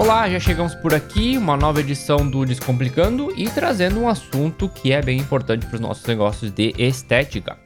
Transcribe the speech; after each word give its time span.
Olá, 0.00 0.26
já 0.30 0.40
chegamos 0.40 0.74
por 0.74 0.94
aqui, 0.94 1.36
uma 1.36 1.58
nova 1.58 1.80
edição 1.80 2.26
do 2.26 2.46
Descomplicando 2.46 3.38
e 3.38 3.50
trazendo 3.50 4.00
um 4.00 4.08
assunto 4.08 4.66
que 4.66 4.92
é 4.92 5.02
bem 5.02 5.18
importante 5.18 5.66
para 5.66 5.74
os 5.74 5.80
nossos 5.80 6.06
negócios 6.06 6.50
de 6.50 6.72
estética. 6.78 7.58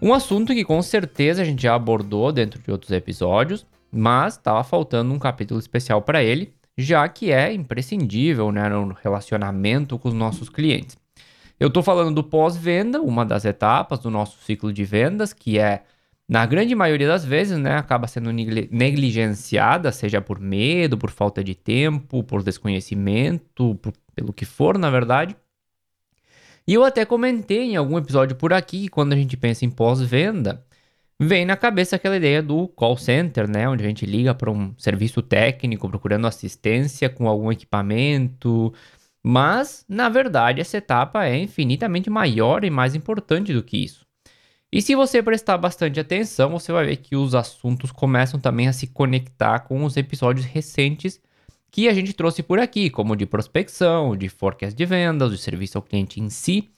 Um 0.00 0.14
assunto 0.14 0.54
que 0.54 0.64
com 0.64 0.80
certeza 0.80 1.42
a 1.42 1.44
gente 1.44 1.64
já 1.64 1.74
abordou 1.74 2.32
dentro 2.32 2.58
de 2.58 2.70
outros 2.70 2.90
episódios, 2.90 3.66
mas 3.92 4.32
estava 4.32 4.64
faltando 4.64 5.12
um 5.12 5.18
capítulo 5.18 5.60
especial 5.60 6.00
para 6.00 6.22
ele, 6.22 6.54
já 6.74 7.06
que 7.06 7.30
é 7.30 7.52
imprescindível 7.52 8.50
né, 8.50 8.66
no 8.70 8.96
relacionamento 9.04 9.98
com 9.98 10.08
os 10.08 10.14
nossos 10.14 10.48
clientes. 10.48 10.96
Eu 11.60 11.68
estou 11.68 11.82
falando 11.82 12.14
do 12.14 12.24
pós-venda, 12.24 13.02
uma 13.02 13.26
das 13.26 13.44
etapas 13.44 13.98
do 13.98 14.10
nosso 14.10 14.42
ciclo 14.42 14.72
de 14.72 14.86
vendas, 14.86 15.34
que 15.34 15.58
é, 15.58 15.82
na 16.28 16.44
grande 16.44 16.74
maioria 16.74 17.08
das 17.08 17.24
vezes, 17.24 17.58
né, 17.58 17.76
acaba 17.76 18.06
sendo 18.06 18.30
negligenciada, 18.30 19.90
seja 19.90 20.20
por 20.20 20.38
medo, 20.38 20.98
por 20.98 21.10
falta 21.10 21.42
de 21.42 21.54
tempo, 21.54 22.22
por 22.22 22.42
desconhecimento, 22.42 23.76
por, 23.76 23.94
pelo 24.14 24.32
que 24.32 24.44
for, 24.44 24.76
na 24.76 24.90
verdade. 24.90 25.34
E 26.66 26.74
eu 26.74 26.84
até 26.84 27.06
comentei 27.06 27.62
em 27.62 27.76
algum 27.76 27.96
episódio 27.96 28.36
por 28.36 28.52
aqui 28.52 28.82
que 28.82 28.88
quando 28.88 29.14
a 29.14 29.16
gente 29.16 29.38
pensa 29.38 29.64
em 29.64 29.70
pós-venda, 29.70 30.62
vem 31.18 31.46
na 31.46 31.56
cabeça 31.56 31.96
aquela 31.96 32.18
ideia 32.18 32.42
do 32.42 32.68
call 32.68 32.98
center, 32.98 33.48
né? 33.48 33.66
Onde 33.66 33.82
a 33.82 33.88
gente 33.88 34.04
liga 34.04 34.34
para 34.34 34.50
um 34.50 34.74
serviço 34.76 35.22
técnico 35.22 35.88
procurando 35.88 36.26
assistência 36.26 37.08
com 37.08 37.26
algum 37.26 37.50
equipamento. 37.50 38.72
Mas, 39.22 39.84
na 39.88 40.10
verdade, 40.10 40.60
essa 40.60 40.76
etapa 40.76 41.24
é 41.24 41.38
infinitamente 41.38 42.10
maior 42.10 42.64
e 42.64 42.70
mais 42.70 42.94
importante 42.94 43.52
do 43.54 43.62
que 43.62 43.78
isso. 43.78 44.07
E 44.70 44.82
se 44.82 44.94
você 44.94 45.22
prestar 45.22 45.56
bastante 45.56 45.98
atenção, 45.98 46.50
você 46.50 46.70
vai 46.70 46.84
ver 46.84 46.96
que 46.96 47.16
os 47.16 47.34
assuntos 47.34 47.90
começam 47.90 48.38
também 48.38 48.68
a 48.68 48.72
se 48.72 48.86
conectar 48.86 49.60
com 49.60 49.82
os 49.82 49.96
episódios 49.96 50.44
recentes 50.44 51.18
que 51.70 51.88
a 51.88 51.94
gente 51.94 52.12
trouxe 52.12 52.42
por 52.42 52.58
aqui, 52.58 52.90
como 52.90 53.14
o 53.14 53.16
de 53.16 53.24
prospecção, 53.24 54.10
o 54.10 54.16
de 54.16 54.28
forecast 54.28 54.76
de 54.76 54.84
vendas, 54.84 55.30
o 55.30 55.36
de 55.36 55.40
serviço 55.40 55.78
ao 55.78 55.82
cliente 55.82 56.20
em 56.20 56.28
si, 56.28 56.68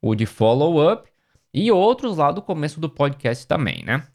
o 0.00 0.14
de 0.14 0.26
follow-up 0.26 1.08
e 1.52 1.72
outros 1.72 2.18
lá 2.18 2.30
do 2.30 2.42
começo 2.42 2.80
do 2.80 2.88
podcast 2.88 3.46
também, 3.46 3.82
né? 3.82 4.06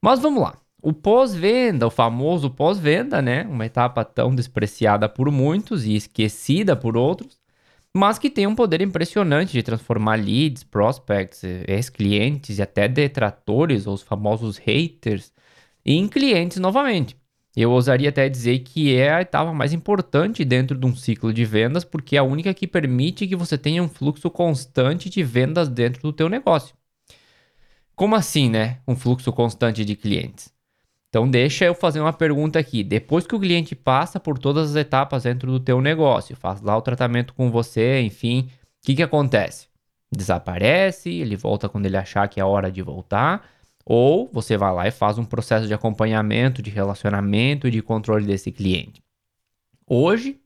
Mas 0.00 0.20
vamos 0.20 0.42
lá. 0.42 0.56
O 0.80 0.92
pós-venda, 0.92 1.86
o 1.86 1.90
famoso 1.90 2.50
pós-venda, 2.50 3.20
né? 3.20 3.42
Uma 3.44 3.66
etapa 3.66 4.04
tão 4.04 4.32
despreciada 4.32 5.08
por 5.08 5.30
muitos 5.32 5.84
e 5.84 5.96
esquecida 5.96 6.76
por 6.76 6.96
outros, 6.96 7.36
mas 7.96 8.18
que 8.18 8.30
tem 8.30 8.46
um 8.46 8.54
poder 8.54 8.80
impressionante 8.80 9.52
de 9.52 9.62
transformar 9.62 10.16
leads, 10.16 10.62
prospects, 10.62 11.42
ex-clientes 11.66 12.58
e 12.58 12.62
até 12.62 12.86
detratores, 12.88 13.86
ou 13.86 13.94
os 13.94 14.02
famosos 14.02 14.58
haters, 14.58 15.32
em 15.84 16.06
clientes 16.08 16.58
novamente. 16.58 17.16
Eu 17.56 17.70
ousaria 17.70 18.10
até 18.10 18.28
dizer 18.28 18.58
que 18.58 18.94
é 18.94 19.14
a 19.14 19.22
etapa 19.22 19.52
mais 19.54 19.72
importante 19.72 20.44
dentro 20.44 20.76
de 20.76 20.84
um 20.84 20.94
ciclo 20.94 21.32
de 21.32 21.44
vendas, 21.44 21.84
porque 21.84 22.16
é 22.16 22.18
a 22.18 22.22
única 22.22 22.52
que 22.52 22.66
permite 22.66 23.26
que 23.26 23.34
você 23.34 23.56
tenha 23.56 23.82
um 23.82 23.88
fluxo 23.88 24.30
constante 24.30 25.08
de 25.08 25.22
vendas 25.22 25.68
dentro 25.68 26.02
do 26.02 26.12
teu 26.12 26.28
negócio. 26.28 26.76
Como 27.94 28.14
assim, 28.14 28.50
né? 28.50 28.80
Um 28.86 28.94
fluxo 28.94 29.32
constante 29.32 29.84
de 29.86 29.96
clientes. 29.96 30.55
Então 31.08 31.28
deixa 31.28 31.64
eu 31.64 31.74
fazer 31.74 32.00
uma 32.00 32.12
pergunta 32.12 32.58
aqui. 32.58 32.82
Depois 32.82 33.26
que 33.26 33.34
o 33.34 33.40
cliente 33.40 33.74
passa 33.74 34.20
por 34.20 34.38
todas 34.38 34.70
as 34.70 34.76
etapas 34.76 35.22
dentro 35.22 35.50
do 35.50 35.60
teu 35.60 35.80
negócio, 35.80 36.36
faz 36.36 36.60
lá 36.60 36.76
o 36.76 36.82
tratamento 36.82 37.32
com 37.34 37.50
você, 37.50 38.00
enfim, 38.00 38.48
o 38.82 38.86
que, 38.86 38.94
que 38.96 39.02
acontece? 39.02 39.68
Desaparece, 40.14 41.10
ele 41.10 41.36
volta 41.36 41.68
quando 41.68 41.86
ele 41.86 41.96
achar 41.96 42.28
que 42.28 42.40
é 42.40 42.44
hora 42.44 42.70
de 42.70 42.82
voltar, 42.82 43.48
ou 43.84 44.28
você 44.32 44.56
vai 44.56 44.74
lá 44.74 44.88
e 44.88 44.90
faz 44.90 45.16
um 45.18 45.24
processo 45.24 45.66
de 45.66 45.74
acompanhamento, 45.74 46.60
de 46.60 46.70
relacionamento 46.70 47.68
e 47.68 47.70
de 47.70 47.82
controle 47.82 48.26
desse 48.26 48.50
cliente. 48.50 49.02
Hoje, 49.88 50.40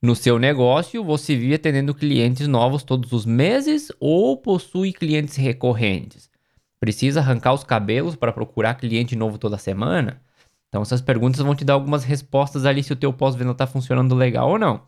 no 0.00 0.16
seu 0.16 0.38
negócio, 0.38 1.04
você 1.04 1.36
vive 1.36 1.54
atendendo 1.54 1.94
clientes 1.94 2.48
novos 2.48 2.82
todos 2.82 3.12
os 3.12 3.26
meses 3.26 3.92
ou 4.00 4.34
possui 4.34 4.94
clientes 4.94 5.36
recorrentes? 5.36 6.29
Precisa 6.80 7.20
arrancar 7.20 7.52
os 7.52 7.62
cabelos 7.62 8.16
para 8.16 8.32
procurar 8.32 8.74
cliente 8.74 9.14
novo 9.14 9.38
toda 9.38 9.58
semana? 9.58 10.20
Então, 10.68 10.82
essas 10.82 11.00
perguntas 11.00 11.40
vão 11.40 11.54
te 11.54 11.64
dar 11.64 11.74
algumas 11.74 12.04
respostas 12.04 12.64
ali 12.64 12.82
se 12.82 12.92
o 12.92 12.96
teu 12.96 13.12
pós-venda 13.12 13.52
está 13.52 13.66
funcionando 13.66 14.14
legal 14.14 14.48
ou 14.50 14.58
não. 14.58 14.82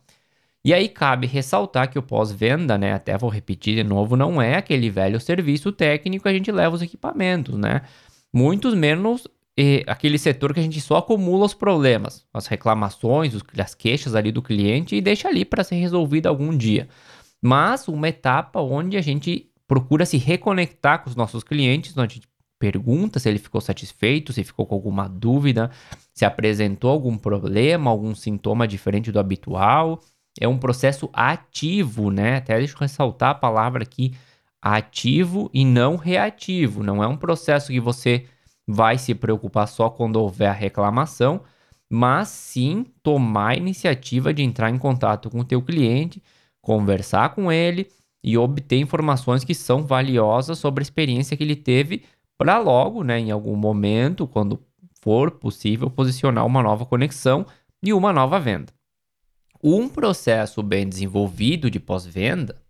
E 0.65 0.73
aí 0.73 0.89
cabe 0.89 1.27
ressaltar 1.27 1.91
que 1.91 1.99
o 1.99 2.03
pós-venda, 2.03 2.79
né, 2.79 2.93
até 2.93 3.19
vou 3.19 3.29
repetir 3.29 3.75
de 3.75 3.85
novo, 3.85 4.17
não 4.17 4.41
é 4.41 4.57
aquele 4.57 4.89
velho 4.89 5.21
serviço 5.21 5.73
técnico 5.73 6.23
que 6.23 6.29
a 6.29 6.33
gente 6.33 6.53
leva 6.53 6.75
os 6.75 6.83
equipamentos, 6.83 7.59
né? 7.59 7.83
Muitos 8.33 8.73
menos 8.73 9.27
eh, 9.59 9.83
aquele 9.87 10.19
setor 10.19 10.55
que 10.55 10.61
a 10.61 10.63
gente 10.63 10.81
só 10.81 10.99
acumula 10.99 11.45
os 11.47 11.55
problemas, 11.55 12.25
as 12.33 12.47
reclamações, 12.47 13.35
os, 13.35 13.43
as 13.59 13.75
queixas 13.75 14.15
ali 14.15 14.33
do 14.33 14.41
cliente 14.41 14.97
e 14.97 15.01
deixa 15.01 15.29
ali 15.29 15.45
para 15.45 15.65
ser 15.65 15.77
resolvido 15.77 16.29
algum 16.29 16.57
dia. 16.57 16.89
Mas 17.43 17.89
uma 17.89 18.09
etapa 18.09 18.61
onde 18.61 18.97
a 18.97 19.03
gente 19.03 19.51
procura 19.73 20.05
se 20.05 20.19
reconectar 20.19 21.03
com 21.03 21.09
os 21.09 21.17
nossos 21.17 21.43
clientes, 21.43 21.97
onde 21.97 22.13
a 22.13 22.15
gente 22.17 22.29
pergunta 22.59 23.19
se 23.19 23.27
ele 23.27 23.39
ficou 23.39 23.59
satisfeito, 23.59 24.31
se 24.31 24.45
ficou 24.45 24.67
com 24.67 24.75
alguma 24.75 25.09
dúvida, 25.09 25.71
se 26.13 26.27
apresentou 26.27 26.91
algum 26.91 27.17
problema, 27.17 27.91
algum 27.91 28.15
sintoma 28.15 28.69
diferente 28.69 29.11
do 29.11 29.19
habitual 29.19 29.99
é 30.39 30.47
um 30.47 30.59
processo 30.59 31.09
ativo, 31.13 32.11
né? 32.11 32.37
Até 32.37 32.59
deixa 32.59 32.75
eu 32.75 32.81
ressaltar 32.81 33.31
a 33.31 33.35
palavra 33.35 33.83
aqui, 33.83 34.15
ativo 34.61 35.51
e 35.55 35.65
não 35.65 35.97
reativo. 35.97 36.83
Não 36.83 37.03
é 37.03 37.07
um 37.07 37.17
processo 37.17 37.73
que 37.73 37.81
você 37.81 38.27
vai 38.67 38.99
se 38.99 39.15
preocupar 39.15 39.67
só 39.67 39.89
quando 39.89 40.17
houver 40.17 40.49
a 40.49 40.53
reclamação, 40.53 41.43
mas 41.89 42.29
sim 42.29 42.85
tomar 43.03 43.53
a 43.53 43.57
iniciativa 43.57 44.35
de 44.35 44.43
entrar 44.43 44.69
em 44.69 44.79
contato 44.79 45.31
com 45.31 45.41
o 45.41 45.45
teu 45.45 45.63
cliente, 45.63 46.23
conversar 46.61 47.35
com 47.35 47.51
ele 47.51 47.89
e 48.23 48.39
obter 48.39 48.79
informações 48.79 49.45
que 49.45 49.55
são 49.55 49.85
valiosas 49.85 50.59
sobre 50.59 50.83
a 50.83 50.85
experiência 50.85 51.37
que 51.37 51.43
ele 51.43 51.57
teve 51.57 52.05
para 52.39 52.59
logo, 52.59 53.03
né, 53.03 53.19
em 53.19 53.31
algum 53.31 53.57
momento, 53.57 54.27
quando 54.27 54.61
for 55.01 55.31
possível, 55.31 55.91
posicionar 55.91 56.47
uma 56.47 56.63
nova 56.63 56.87
conexão 56.87 57.47
e 57.83 57.93
uma 57.93 58.13
nova 58.13 58.39
venda. 58.39 58.73
Um 59.63 59.89
processo 59.89 60.63
bem 60.63 60.89
desenvolvido 60.89 61.71
de 61.71 61.79
pós-venda 61.79 62.61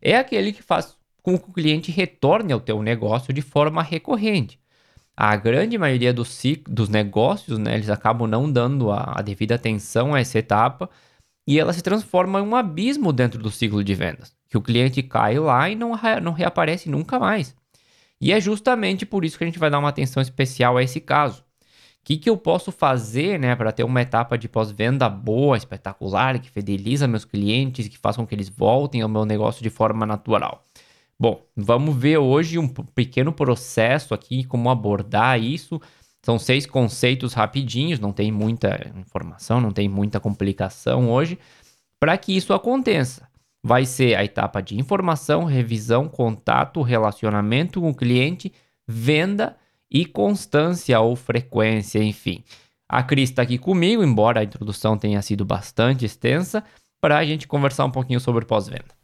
é 0.00 0.16
aquele 0.16 0.52
que 0.52 0.62
faz 0.62 0.96
com 1.22 1.38
que 1.38 1.50
o 1.50 1.52
cliente 1.52 1.90
retorne 1.90 2.52
ao 2.52 2.60
teu 2.60 2.82
negócio 2.82 3.32
de 3.32 3.42
forma 3.42 3.82
recorrente. 3.82 4.58
A 5.16 5.34
grande 5.34 5.76
maioria 5.76 6.12
dos, 6.12 6.40
dos 6.68 6.88
negócios, 6.88 7.58
né, 7.58 7.74
eles 7.74 7.90
acabam 7.90 8.28
não 8.28 8.50
dando 8.50 8.90
a, 8.92 9.14
a 9.16 9.22
devida 9.22 9.56
atenção 9.56 10.14
a 10.14 10.20
essa 10.20 10.38
etapa 10.38 10.88
e 11.46 11.58
ela 11.58 11.72
se 11.72 11.82
transforma 11.82 12.38
em 12.38 12.42
um 12.42 12.54
abismo 12.54 13.12
dentro 13.12 13.42
do 13.42 13.50
ciclo 13.50 13.82
de 13.82 13.94
vendas, 13.94 14.36
que 14.48 14.56
o 14.56 14.62
cliente 14.62 15.02
cai 15.02 15.38
lá 15.38 15.68
e 15.68 15.74
não, 15.74 15.92
não 16.22 16.32
reaparece 16.32 16.88
nunca 16.88 17.18
mais. 17.18 17.54
E 18.20 18.32
é 18.32 18.40
justamente 18.40 19.06
por 19.06 19.24
isso 19.24 19.38
que 19.38 19.44
a 19.44 19.46
gente 19.46 19.58
vai 19.58 19.70
dar 19.70 19.78
uma 19.78 19.88
atenção 19.88 20.20
especial 20.20 20.76
a 20.76 20.82
esse 20.82 21.00
caso 21.00 21.44
que, 22.08 22.16
que 22.16 22.30
eu 22.30 22.38
posso 22.38 22.72
fazer 22.72 23.38
né, 23.38 23.54
para 23.54 23.70
ter 23.70 23.84
uma 23.84 24.00
etapa 24.00 24.38
de 24.38 24.48
pós-venda 24.48 25.10
boa, 25.10 25.58
espetacular, 25.58 26.38
que 26.38 26.48
fideliza 26.48 27.06
meus 27.06 27.26
clientes, 27.26 27.86
que 27.86 27.98
faça 27.98 28.18
com 28.18 28.26
que 28.26 28.34
eles 28.34 28.48
voltem 28.48 29.02
ao 29.02 29.10
meu 29.10 29.26
negócio 29.26 29.62
de 29.62 29.68
forma 29.68 30.06
natural? 30.06 30.64
Bom, 31.20 31.44
vamos 31.54 31.94
ver 31.94 32.16
hoje 32.16 32.58
um 32.58 32.66
pequeno 32.66 33.30
processo 33.30 34.14
aqui, 34.14 34.42
como 34.44 34.70
abordar 34.70 35.38
isso. 35.38 35.78
São 36.24 36.38
seis 36.38 36.64
conceitos 36.64 37.34
rapidinhos, 37.34 38.00
não 38.00 38.10
tem 38.10 38.32
muita 38.32 38.90
informação, 38.96 39.60
não 39.60 39.70
tem 39.70 39.86
muita 39.86 40.18
complicação 40.18 41.10
hoje. 41.10 41.38
Para 42.00 42.16
que 42.16 42.34
isso 42.34 42.54
aconteça, 42.54 43.27
vai 43.62 43.84
ser 43.84 44.14
a 44.14 44.24
etapa 44.24 44.60
de 44.60 44.78
informação, 44.78 45.44
revisão, 45.44 46.08
contato, 46.08 46.82
relacionamento 46.82 47.80
com 47.80 47.90
o 47.90 47.94
cliente, 47.94 48.52
venda 48.86 49.56
e 49.90 50.04
constância 50.04 51.00
ou 51.00 51.16
frequência, 51.16 52.02
enfim. 52.02 52.42
A 52.88 53.02
Cris 53.02 53.30
está 53.30 53.42
aqui 53.42 53.58
comigo, 53.58 54.02
embora 54.02 54.40
a 54.40 54.44
introdução 54.44 54.96
tenha 54.96 55.20
sido 55.20 55.44
bastante 55.44 56.04
extensa, 56.04 56.64
para 57.00 57.18
a 57.18 57.24
gente 57.24 57.46
conversar 57.46 57.84
um 57.84 57.90
pouquinho 57.90 58.18
sobre 58.18 58.44
pós-venda. 58.44 58.98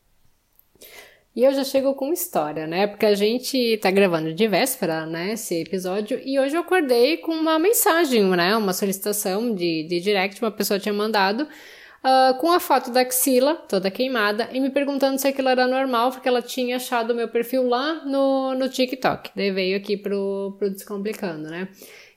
E 1.37 1.43
eu 1.43 1.53
já 1.53 1.65
chego 1.65 1.95
com 1.95 2.12
história, 2.12 2.67
né? 2.67 2.87
Porque 2.87 3.05
a 3.05 3.15
gente 3.15 3.77
tá 3.79 3.91
gravando 3.91 4.33
de 4.33 4.47
véspera, 4.47 5.05
né? 5.05 5.33
Esse 5.33 5.62
episódio. 5.62 6.21
E 6.25 6.39
hoje 6.39 6.55
eu 6.55 6.61
acordei 6.61 7.17
com 7.17 7.33
uma 7.33 7.59
mensagem, 7.59 8.23
né? 8.25 8.57
Uma 8.57 8.73
solicitação 8.73 9.53
de, 9.53 9.83
de 9.83 10.00
direct, 10.00 10.41
uma 10.41 10.53
pessoa 10.53 10.79
tinha 10.79 10.93
mandado 10.93 11.49
uh, 12.05 12.39
com 12.39 12.53
a 12.53 12.61
foto 12.61 12.91
da 12.91 13.01
axila 13.01 13.55
toda 13.55 13.91
queimada 13.91 14.49
e 14.53 14.61
me 14.61 14.71
perguntando 14.71 15.19
se 15.19 15.27
aquilo 15.27 15.49
era 15.49 15.67
normal, 15.67 16.12
porque 16.12 16.29
ela 16.29 16.43
tinha 16.43 16.77
achado 16.77 17.12
o 17.12 17.17
meu 17.17 17.29
perfil 17.29 17.67
lá 17.67 18.05
no, 18.05 18.55
no 18.55 18.69
TikTok. 18.69 19.31
Daí 19.35 19.51
veio 19.51 19.77
aqui 19.77 19.97
pro, 19.97 20.55
pro 20.59 20.71
Descomplicando, 20.71 21.49
né? 21.49 21.69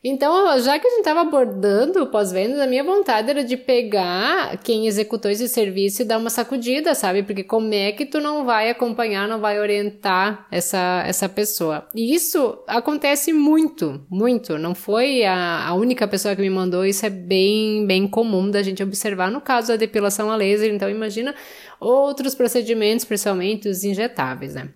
Então, 0.03 0.59
já 0.59 0.77
que 0.77 0.87
a 0.87 0.89
gente 0.89 0.99
estava 0.99 1.21
abordando 1.21 2.03
o 2.03 2.07
pós-vendas, 2.07 2.59
a 2.59 2.67
minha 2.67 2.83
vontade 2.83 3.29
era 3.29 3.43
de 3.43 3.57
pegar 3.57 4.57
quem 4.63 4.87
executou 4.87 5.29
esse 5.29 5.47
serviço 5.47 6.01
e 6.01 6.05
dar 6.05 6.17
uma 6.17 6.29
sacudida, 6.29 6.93
sabe? 6.93 7.23
Porque 7.23 7.43
como 7.43 7.73
é 7.73 7.91
que 7.91 8.05
tu 8.05 8.19
não 8.19 8.45
vai 8.45 8.69
acompanhar, 8.69 9.27
não 9.27 9.39
vai 9.39 9.59
orientar 9.59 10.47
essa, 10.51 11.03
essa 11.05 11.27
pessoa? 11.27 11.87
E 11.95 12.13
isso 12.13 12.59
acontece 12.67 13.33
muito, 13.33 14.05
muito. 14.09 14.57
Não 14.57 14.75
foi 14.75 15.23
a, 15.25 15.67
a 15.67 15.73
única 15.73 16.07
pessoa 16.07 16.35
que 16.35 16.41
me 16.41 16.49
mandou, 16.49 16.85
isso 16.85 17.05
é 17.05 17.09
bem, 17.09 17.85
bem 17.85 18.07
comum 18.07 18.49
da 18.49 18.61
gente 18.61 18.83
observar 18.83 19.31
no 19.31 19.41
caso 19.41 19.69
da 19.69 19.75
depilação 19.75 20.31
a 20.31 20.35
laser. 20.35 20.73
Então, 20.73 20.89
imagina 20.89 21.33
outros 21.79 22.35
procedimentos, 22.35 23.05
principalmente 23.05 23.67
os 23.67 23.83
injetáveis, 23.83 24.53
né? 24.53 24.69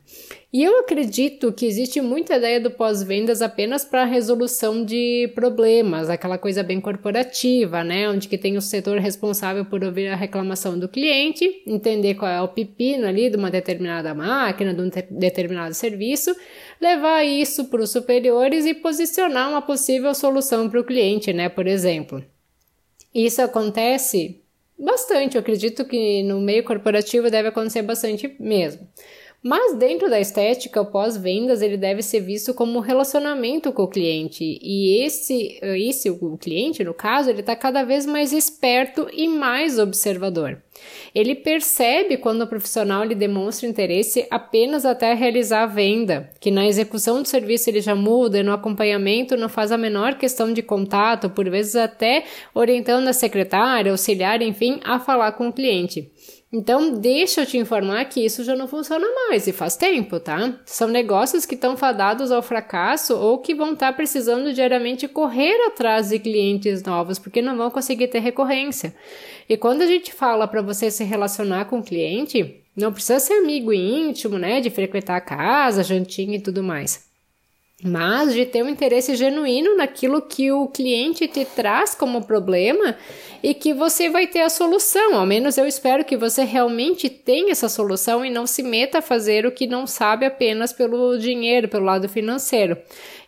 E 0.54 0.66
eu 0.66 0.80
acredito 0.80 1.54
que 1.54 1.66
existe 1.66 2.02
muita 2.02 2.36
ideia 2.36 2.60
do 2.60 2.70
pós-vendas 2.70 3.42
apenas 3.42 3.86
para 3.86 4.04
resolução 4.04 4.84
de 4.84 5.32
problemas, 5.34 6.10
aquela 6.10 6.38
coisa 6.38 6.62
bem 6.62 6.82
corporativa, 6.82 7.86
né? 7.86 8.10
Onde 8.10 8.28
que 8.28 8.38
tem 8.38 8.58
o 8.58 8.62
setor 8.62 9.00
responsável 9.00 9.64
por 9.64 9.82
ouvir 9.82 10.10
a 10.10 10.16
reclamação 10.16 10.78
do 10.78 10.90
cliente, 10.90 11.64
entender 11.66 12.16
qual 12.16 12.30
é 12.30 12.42
o 12.42 12.50
pepino 12.50 13.08
ali 13.08 13.30
de 13.30 13.38
uma 13.38 13.50
determinada 13.50 14.14
máquina, 14.14 14.74
de 14.74 14.82
um 14.82 14.90
determinado 15.10 15.74
serviço, 15.74 16.36
levar 16.82 17.24
isso 17.24 17.70
para 17.70 17.82
os 17.82 17.90
superiores 17.90 18.66
e 18.66 18.74
posicionar 18.74 19.50
uma 19.50 19.62
possível 19.62 20.14
solução 20.14 20.70
para 20.70 20.82
o 20.82 20.84
cliente, 20.84 21.32
né? 21.32 21.48
Por 21.48 21.66
exemplo. 21.66 22.22
Isso 23.16 23.42
acontece 23.42 24.42
bastante, 24.78 25.36
eu 25.38 25.42
acredito 25.42 25.86
que 25.86 26.24
no 26.24 26.42
meio 26.42 26.66
corporativo 26.66 27.30
deve 27.30 27.48
acontecer 27.48 27.84
bastante 27.84 28.36
mesmo. 28.38 28.86
Mas 29.44 29.76
dentro 29.76 30.08
da 30.08 30.20
estética, 30.20 30.80
o 30.82 30.86
pós-vendas 30.86 31.64
ele 31.64 31.76
deve 31.76 32.04
ser 32.04 32.20
visto 32.20 32.54
como 32.54 32.78
um 32.78 32.82
relacionamento 32.82 33.72
com 33.74 33.82
o 33.82 33.88
cliente. 33.88 34.60
E 34.62 35.04
esse, 35.04 35.60
esse 35.64 36.12
o 36.12 36.38
cliente, 36.38 36.84
no 36.84 36.94
caso, 36.94 37.32
ele 37.32 37.40
está 37.40 37.56
cada 37.56 37.84
vez 37.84 38.06
mais 38.06 38.32
esperto 38.32 39.08
e 39.12 39.28
mais 39.28 39.80
observador. 39.80 40.62
Ele 41.14 41.34
percebe 41.34 42.18
quando 42.18 42.44
o 42.44 42.48
profissional 42.48 43.04
lhe 43.04 43.16
demonstra 43.16 43.68
interesse 43.68 44.28
apenas 44.30 44.86
até 44.86 45.16
realizar 45.16 45.64
a 45.64 45.68
venda, 45.68 46.30
que 46.40 46.52
na 46.52 46.68
execução 46.68 47.24
do 47.24 47.28
serviço 47.28 47.68
ele 47.68 47.82
já 47.82 47.96
muda 47.96 48.38
e 48.38 48.44
no 48.44 48.54
acompanhamento 48.54 49.36
não 49.36 49.50
faz 49.50 49.72
a 49.72 49.78
menor 49.78 50.20
questão 50.20 50.54
de 50.54 50.62
contato, 50.62 51.32
por 51.32 51.50
vezes 51.50 51.76
até 51.76 52.26
orientando 52.54 53.08
a 53.08 53.14
secretária, 53.14 53.92
auxiliar, 53.92 54.40
enfim, 54.44 54.80
a 54.84 55.00
falar 55.00 55.32
com 55.32 55.48
o 55.48 55.54
cliente. 55.54 56.12
Então, 56.54 57.00
deixa 57.00 57.42
eu 57.42 57.46
te 57.46 57.58
informar 57.58 58.04
que 58.06 58.26
isso 58.26 58.44
já 58.44 58.56
não 58.58 58.68
funciona 58.68 59.08
mais 59.08 59.48
e 59.48 59.54
faz 59.54 59.78
tempo, 59.78 60.20
tá? 60.20 60.60
São 60.66 60.90
negócios 60.90 61.46
que 61.46 61.56
estão 61.56 61.78
fadados 61.78 62.30
ao 62.30 62.42
fracasso 62.42 63.16
ou 63.18 63.38
que 63.38 63.56
vão 63.56 63.72
estar 63.72 63.88
tá 63.88 63.94
precisando 63.94 64.54
diariamente 64.54 65.08
correr 65.08 65.56
atrás 65.68 66.10
de 66.10 66.20
clientes 66.20 66.84
novos 66.84 67.18
porque 67.18 67.42
não 67.42 67.56
vão 67.56 67.72
conseguir 67.72 68.10
ter 68.10 68.20
recorrência. 68.20 68.94
E 69.48 69.56
quando 69.56 69.82
a 69.82 69.88
gente 69.88 70.12
fala 70.12 70.46
para 70.46 70.62
você 70.62 70.92
se 70.92 71.06
relacionar 71.06 71.66
com 71.66 71.80
o 71.80 71.84
cliente, 71.84 72.62
não 72.76 72.92
precisa 72.92 73.20
ser 73.20 73.34
amigo 73.36 73.72
íntimo, 73.72 74.38
né? 74.38 74.60
De 74.60 74.70
frequentar 74.70 75.16
a 75.16 75.22
casa, 75.22 75.84
jantinha 75.84 76.36
e 76.36 76.42
tudo 76.42 76.62
mais 76.62 77.11
mas 77.84 78.34
de 78.34 78.46
ter 78.46 78.64
um 78.64 78.70
interesse 78.70 79.16
genuíno 79.16 79.76
naquilo 79.76 80.22
que 80.22 80.52
o 80.52 80.68
cliente 80.68 81.28
te 81.28 81.44
traz 81.46 81.96
como 81.96 82.26
problema 82.26 82.96
e 83.42 83.54
que 83.54 83.74
você 83.74 84.10
vai 84.10 84.28
ter 84.28 84.42
a 84.42 84.50
solução. 84.50 85.16
Ao 85.16 85.26
menos 85.26 85.58
eu 85.58 85.66
espero 85.66 86.06
que 86.06 86.16
você 86.16 86.44
realmente 86.44 87.10
tenha 87.10 87.52
essa 87.52 87.68
solução 87.68 88.24
e 88.24 88.30
não 88.30 88.46
se 88.46 88.62
meta 88.62 89.00
a 89.00 89.02
fazer 89.02 89.46
o 89.46 89.52
que 89.52 89.66
não 89.66 89.88
sabe 89.88 90.26
apenas 90.26 90.72
pelo 90.72 91.18
dinheiro, 91.18 91.68
pelo 91.68 91.86
lado 91.86 92.08
financeiro. 92.08 92.78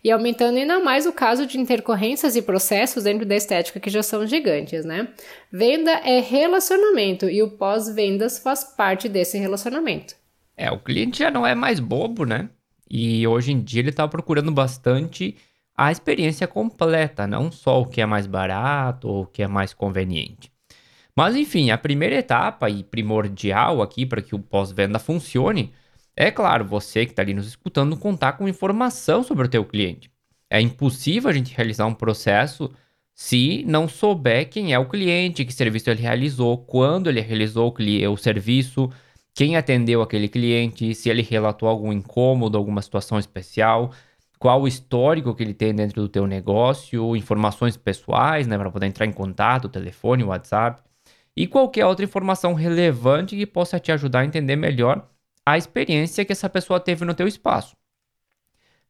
E 0.03 0.11
aumentando 0.11 0.57
ainda 0.57 0.79
mais 0.79 1.05
o 1.05 1.13
caso 1.13 1.45
de 1.45 1.59
intercorrências 1.59 2.35
e 2.35 2.41
processos 2.41 3.05
dentro 3.05 3.25
da 3.25 3.35
estética 3.35 3.79
que 3.79 3.89
já 3.89 4.03
são 4.03 4.27
gigantes, 4.27 4.83
né? 4.83 5.07
Venda 5.51 5.91
é 5.91 6.19
relacionamento 6.19 7.29
e 7.29 7.41
o 7.41 7.51
pós-vendas 7.51 8.37
faz 8.37 8.63
parte 8.63 9.07
desse 9.07 9.37
relacionamento. 9.37 10.15
É, 10.55 10.69
o 10.69 10.79
cliente 10.79 11.19
já 11.19 11.31
não 11.31 11.47
é 11.47 11.55
mais 11.55 11.79
bobo, 11.79 12.25
né? 12.25 12.49
E 12.95 13.25
hoje 13.25 13.51
em 13.51 13.59
dia 13.59 13.81
ele 13.81 13.89
está 13.89 14.07
procurando 14.07 14.51
bastante 14.51 15.35
a 15.75 15.91
experiência 15.91 16.45
completa, 16.45 17.25
não 17.25 17.51
só 17.51 17.81
o 17.81 17.87
que 17.87 17.99
é 17.99 18.05
mais 18.05 18.27
barato 18.27 19.07
ou 19.07 19.23
o 19.23 19.25
que 19.25 19.41
é 19.41 19.47
mais 19.47 19.73
conveniente. 19.73 20.51
Mas 21.15 21.35
enfim, 21.35 21.71
a 21.71 21.77
primeira 21.77 22.17
etapa 22.17 22.69
e 22.69 22.83
primordial 22.83 23.81
aqui 23.81 24.05
para 24.05 24.21
que 24.21 24.35
o 24.35 24.39
pós-venda 24.39 24.99
funcione 24.99 25.73
é 26.15 26.29
claro, 26.29 26.65
você 26.65 27.03
que 27.03 27.13
está 27.13 27.23
ali 27.23 27.33
nos 27.33 27.47
escutando 27.47 27.97
contar 27.97 28.33
com 28.33 28.47
informação 28.47 29.23
sobre 29.23 29.47
o 29.47 29.49
teu 29.49 29.65
cliente. 29.65 30.11
É 30.47 30.61
impossível 30.61 31.31
a 31.31 31.33
gente 31.33 31.55
realizar 31.55 31.87
um 31.87 31.95
processo 31.95 32.71
se 33.15 33.63
não 33.67 33.87
souber 33.87 34.49
quem 34.49 34.71
é 34.71 34.77
o 34.77 34.87
cliente, 34.87 35.45
que 35.45 35.53
serviço 35.53 35.89
ele 35.89 36.01
realizou, 36.01 36.59
quando 36.59 37.09
ele 37.09 37.21
realizou 37.21 37.73
o, 37.73 38.17
serviço, 38.17 38.91
quem 39.33 39.55
atendeu 39.57 40.01
aquele 40.01 40.29
cliente, 40.29 40.93
se 40.93 41.09
ele 41.09 41.21
relatou 41.21 41.67
algum 41.67 41.91
incômodo, 41.91 42.57
alguma 42.57 42.81
situação 42.81 43.17
especial, 43.17 43.91
qual 44.39 44.61
o 44.61 44.67
histórico 44.67 45.33
que 45.33 45.43
ele 45.43 45.53
tem 45.53 45.73
dentro 45.73 46.01
do 46.01 46.09
teu 46.09 46.27
negócio, 46.27 47.15
informações 47.15 47.77
pessoais, 47.77 48.45
né, 48.45 48.57
para 48.57 48.69
poder 48.69 48.87
entrar 48.87 49.05
em 49.05 49.11
contato, 49.13 49.69
telefone, 49.69 50.23
WhatsApp, 50.23 50.81
e 51.35 51.47
qualquer 51.47 51.85
outra 51.85 52.05
informação 52.05 52.53
relevante 52.53 53.35
que 53.35 53.45
possa 53.45 53.79
te 53.79 53.91
ajudar 53.91 54.19
a 54.19 54.25
entender 54.25 54.55
melhor 54.55 55.09
a 55.45 55.57
experiência 55.57 56.23
que 56.25 56.31
essa 56.31 56.49
pessoa 56.49 56.79
teve 56.79 57.05
no 57.05 57.13
teu 57.13 57.27
espaço. 57.27 57.75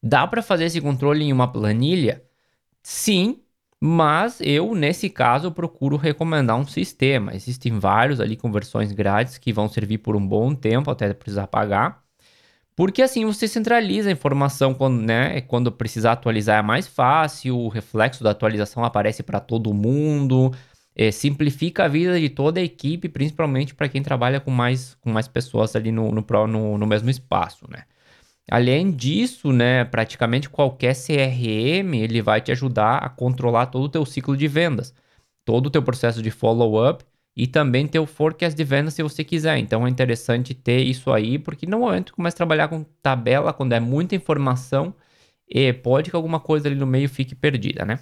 Dá 0.02 0.28
para 0.28 0.42
fazer 0.42 0.66
esse 0.66 0.82
controle 0.82 1.24
em 1.24 1.32
uma 1.32 1.52
planilha? 1.52 2.24
Sim, 2.84 3.42
mas 3.86 4.40
eu, 4.40 4.74
nesse 4.74 5.10
caso, 5.10 5.52
procuro 5.52 5.98
recomendar 5.98 6.56
um 6.56 6.66
sistema. 6.66 7.36
Existem 7.36 7.78
vários 7.78 8.22
ali 8.22 8.38
com 8.38 8.50
versões 8.50 8.94
grátis 8.94 9.38
que 9.38 9.52
vão 9.52 9.68
servir 9.68 9.98
por 9.98 10.16
um 10.16 10.26
bom 10.26 10.56
tempo 10.56 10.90
até 10.90 11.14
precisar 11.14 11.48
pagar. 11.48 12.02
Porque 12.78 13.02
assim 13.02 13.26
você 13.26 13.46
centraliza 13.46 14.08
a 14.08 14.14
informação 14.14 14.74
quando, 14.74 15.02
né, 15.02 15.42
quando 15.42 15.70
precisar 15.70 16.14
atualizar 16.14 16.60
é 16.60 16.62
mais 16.62 16.88
fácil, 16.88 17.58
o 17.58 17.68
reflexo 17.68 18.24
da 18.24 18.32
atualização 18.32 18.86
aparece 18.86 19.22
para 19.22 19.42
todo 19.42 19.74
mundo, 19.74 20.54
é, 20.96 21.12
simplifica 21.12 21.84
a 21.84 21.88
vida 21.90 22.18
de 22.18 22.30
toda 22.30 22.62
a 22.62 22.64
equipe, 22.64 23.10
principalmente 23.10 23.76
para 23.76 23.90
quem 23.90 24.02
trabalha 24.02 24.40
com 24.40 24.50
mais, 24.50 24.96
com 25.02 25.12
mais 25.12 25.28
pessoas 25.28 25.76
ali 25.76 25.92
no, 25.92 26.10
no, 26.10 26.26
no, 26.48 26.78
no 26.78 26.88
mesmo 26.88 27.10
espaço, 27.10 27.66
né? 27.70 27.84
Além 28.52 28.92
disso, 28.92 29.52
né, 29.54 29.86
praticamente 29.86 30.50
qualquer 30.50 30.94
CRM 30.96 31.94
ele 31.96 32.22
vai 32.22 32.42
te 32.42 32.52
ajudar 32.52 32.98
a 32.98 33.10
controlar 33.10 33.68
todo 33.68 33.86
o 33.86 33.90
teu 33.90 34.06
ciclo 34.06 34.36
de 34.36 34.48
vendas, 34.48 34.94
todo 35.46 35.68
o 35.68 35.70
teu 35.70 35.82
processo 35.82 36.22
de 36.22 36.30
follow-up 36.30 37.06
e 37.36 37.48
também 37.48 37.88
ter 37.88 38.00
o 38.00 38.06
forecast 38.06 38.56
de 38.56 38.64
vendas 38.64 38.94
se 38.94 39.04
você 39.04 39.24
quiser. 39.24 39.58
Então 39.58 39.88
é 39.88 39.90
interessante 39.90 40.54
ter 40.54 40.82
isso 40.82 41.12
aí, 41.12 41.40
porque 41.40 41.66
no 41.66 41.80
momento 41.80 42.12
que 42.12 42.18
começa 42.18 42.36
a 42.36 42.38
trabalhar 42.38 42.68
com 42.68 42.84
tabela, 43.02 43.54
quando 43.54 43.74
é 43.74 43.80
muita 43.80 44.16
informação, 44.16 44.94
e 45.48 45.72
pode 45.74 46.10
que 46.10 46.16
alguma 46.16 46.40
coisa 46.40 46.68
ali 46.68 46.76
no 46.76 46.88
meio 46.88 47.10
fique 47.10 47.36
perdida, 47.36 47.86
né? 47.86 48.00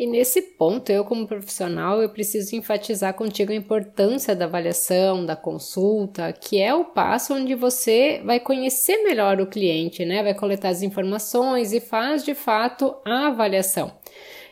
E 0.00 0.06
nesse 0.06 0.40
ponto, 0.40 0.88
eu 0.90 1.04
como 1.04 1.26
profissional, 1.26 2.00
eu 2.00 2.08
preciso 2.08 2.56
enfatizar 2.56 3.12
contigo 3.12 3.52
a 3.52 3.54
importância 3.54 4.34
da 4.34 4.46
avaliação, 4.46 5.26
da 5.26 5.36
consulta, 5.36 6.32
que 6.32 6.58
é 6.58 6.72
o 6.72 6.86
passo 6.86 7.34
onde 7.34 7.54
você 7.54 8.22
vai 8.24 8.40
conhecer 8.40 8.96
melhor 9.02 9.38
o 9.42 9.46
cliente, 9.46 10.06
né? 10.06 10.22
Vai 10.22 10.32
coletar 10.32 10.70
as 10.70 10.80
informações 10.80 11.74
e 11.74 11.80
faz 11.80 12.24
de 12.24 12.34
fato 12.34 12.96
a 13.04 13.26
avaliação. 13.26 13.92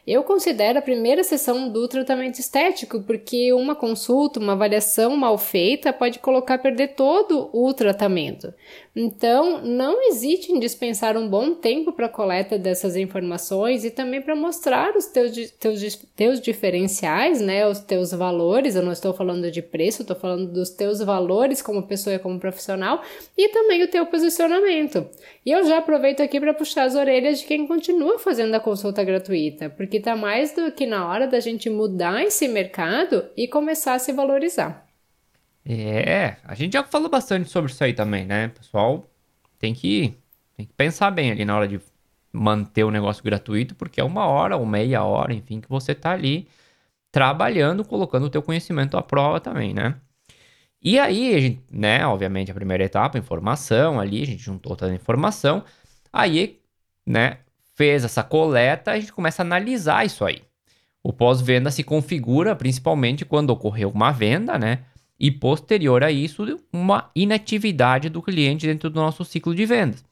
Eu 0.07 0.23
considero 0.23 0.79
a 0.79 0.83
primeira 0.83 1.23
sessão 1.23 1.69
do 1.71 1.87
tratamento 1.87 2.39
estético, 2.39 3.03
porque 3.03 3.53
uma 3.53 3.75
consulta, 3.75 4.41
uma 4.41 4.53
avaliação 4.55 5.15
mal 5.17 5.37
feita 5.37 5.93
pode 5.93 6.19
colocar 6.19 6.55
a 6.55 6.59
perder 6.59 6.89
todo 6.89 7.51
o 7.53 7.75
tratamento. 7.75 8.53
Então, 9.01 9.63
não 9.63 10.09
hesite 10.09 10.51
em 10.51 10.59
dispensar 10.59 11.17
um 11.17 11.29
bom 11.29 11.55
tempo 11.55 11.93
para 11.93 12.07
a 12.07 12.09
coleta 12.09 12.59
dessas 12.59 12.97
informações 12.97 13.85
e 13.85 13.93
também 13.93 14.21
para 14.21 14.35
mostrar 14.35 14.97
os 14.97 15.07
teus, 15.07 15.53
teus, 15.53 15.95
teus 16.17 16.41
diferenciais, 16.41 17.41
né, 17.41 17.65
os 17.65 17.79
teus 17.79 18.11
valores. 18.11 18.75
Eu 18.75 18.83
não 18.83 18.91
estou 18.91 19.15
falando 19.15 19.53
de 19.53 19.63
preço, 19.63 20.03
estou 20.03 20.17
falando 20.17 20.53
dos 20.53 20.71
teus 20.71 20.99
valores 20.99 21.63
como 21.63 21.87
pessoa 21.87 22.17
e 22.17 22.19
como 22.19 22.41
profissional 22.41 23.01
e 23.37 23.49
também 23.51 23.85
o 23.85 23.89
teu 23.89 24.05
posicionamento. 24.05 25.07
E 25.47 25.53
eu 25.53 25.65
já 25.65 25.79
aproveito 25.79 26.21
aqui 26.21 26.41
para 26.41 26.53
puxar 26.53 26.83
as 26.83 26.97
orelhas 26.97 27.39
de 27.39 27.47
quem 27.47 27.69
continua 27.69 28.19
fazendo 28.19 28.53
a 28.57 28.61
consulta 28.61 29.05
gratuita, 29.05 29.71
porque 29.71 29.99
está 29.99 30.17
mais 30.17 30.51
do 30.51 30.73
que 30.73 30.87
na 30.87 31.09
hora 31.09 31.29
da 31.29 31.39
gente 31.39 31.71
mudar 31.71 32.25
esse 32.25 32.49
mercado 32.49 33.27
e 33.37 33.47
começar 33.47 33.95
a 33.95 34.01
se 34.01 34.13
valorizar. 34.13 34.88
É, 35.65 36.37
a 36.45 36.55
gente 36.55 36.73
já 36.73 36.85
falou 36.85 37.11
bastante 37.11 37.51
sobre 37.51 37.71
isso 37.71 37.83
aí 37.85 37.93
também, 37.93 38.25
né? 38.25 38.49
Pessoal, 38.49 39.09
tem 39.59 39.75
que, 39.75 40.15
tem 40.57 40.67
que 40.67 40.73
pensar 40.73 41.11
bem 41.11 41.31
ali 41.31 41.45
na 41.45 41.57
hora 41.57 41.69
de 41.69 41.81
manter 42.33 42.85
o 42.85 42.91
negócio 42.91 43.23
gratuito, 43.23 43.75
porque 43.75 44.01
é 44.01 44.05
uma 44.05 44.27
hora 44.27 44.57
ou 44.57 44.65
meia 44.65 45.03
hora, 45.05 45.35
enfim, 45.35 45.61
que 45.61 45.69
você 45.69 45.95
tá 45.95 46.13
ali 46.13 46.49
trabalhando, 47.11 47.85
colocando 47.85 48.27
o 48.27 48.31
teu 48.31 48.43
conhecimento 48.43 48.97
à 48.97 49.03
prova 49.03 49.41
também, 49.41 49.75
né? 49.75 49.97
E 50.81 50.99
aí, 50.99 51.35
a 51.35 51.41
gente, 51.41 51.61
né, 51.71 52.07
obviamente, 52.07 52.51
a 52.51 52.55
primeira 52.55 52.85
etapa, 52.85 53.19
informação 53.19 53.99
ali, 53.99 54.23
a 54.23 54.27
gente 54.27 54.43
juntou 54.43 54.77
toda 54.77 54.93
a 54.93 54.95
informação. 54.95 55.65
Aí, 56.13 56.61
né, 57.05 57.39
fez 57.75 58.05
essa 58.05 58.23
coleta, 58.23 58.93
a 58.93 59.01
gente 59.01 59.13
começa 59.13 59.43
a 59.43 59.45
analisar 59.45 60.07
isso 60.07 60.25
aí. 60.25 60.43
O 61.03 61.13
pós-venda 61.13 61.71
se 61.71 61.83
configura 61.83 62.55
principalmente 62.55 63.25
quando 63.25 63.51
ocorreu 63.51 63.91
uma 63.91 64.13
venda, 64.13 64.59
né? 64.59 64.85
E 65.21 65.31
posterior 65.31 66.05
a 66.05 66.13
isso, 66.13 66.45
uma 66.73 67.11
inatividade 67.15 68.09
do 68.09 68.23
cliente 68.23 68.67
dentro 68.67 68.89
do 68.89 69.01
nosso 69.01 69.25
ciclo 69.25 69.55
de 69.55 69.67
vendas. 69.67 70.05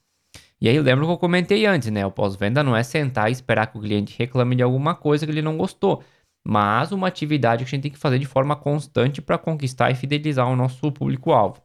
E 0.61 0.69
aí 0.69 0.81
lembra 0.81 1.05
que 1.05 1.13
eu 1.13 1.19
comentei 1.19 1.67
antes, 1.67 1.91
né? 1.91 2.05
O 2.05 2.11
pós-venda 2.11 2.63
não 2.63 2.75
é 2.75 2.83
sentar 2.83 3.29
e 3.29 3.33
esperar 3.33 3.67
que 3.67 3.79
o 3.79 3.81
cliente 3.81 4.17
reclame 4.19 4.57
de 4.57 4.63
alguma 4.63 4.95
coisa 4.95 5.27
que 5.27 5.33
ele 5.33 5.43
não 5.43 5.57
gostou, 5.57 6.03
mas 6.47 6.93
uma 6.93 7.09
atividade 7.09 7.65
que 7.65 7.69
a 7.69 7.71
gente 7.71 7.83
tem 7.83 7.91
que 7.91 7.99
fazer 7.99 8.19
de 8.19 8.27
forma 8.27 8.57
constante 8.57 9.21
para 9.21 9.37
conquistar 9.37 9.91
e 9.91 9.95
fidelizar 9.95 10.49
o 10.49 10.57
nosso 10.57 10.91
público-alvo. 10.91 11.61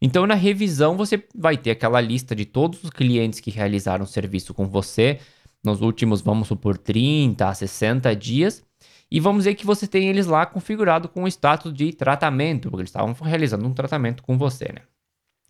Então, 0.00 0.26
na 0.26 0.34
revisão, 0.34 0.96
você 0.96 1.24
vai 1.34 1.56
ter 1.56 1.72
aquela 1.72 2.00
lista 2.00 2.34
de 2.36 2.44
todos 2.44 2.84
os 2.84 2.90
clientes 2.90 3.40
que 3.40 3.50
realizaram 3.50 4.06
serviço 4.06 4.54
com 4.54 4.66
você 4.66 5.18
nos 5.64 5.80
últimos, 5.80 6.20
vamos 6.20 6.48
supor, 6.48 6.78
30 6.78 7.48
a 7.48 7.54
60 7.54 8.14
dias. 8.14 8.62
E 9.10 9.20
vamos 9.20 9.40
dizer 9.40 9.54
que 9.54 9.64
você 9.64 9.86
tem 9.86 10.08
eles 10.08 10.26
lá 10.26 10.44
configurado 10.44 11.08
com 11.08 11.22
o 11.22 11.28
status 11.28 11.72
de 11.72 11.92
tratamento, 11.92 12.70
porque 12.70 12.82
eles 12.82 12.90
estavam 12.90 13.12
realizando 13.12 13.66
um 13.66 13.72
tratamento 13.72 14.22
com 14.22 14.36
você, 14.36 14.66
né? 14.66 14.82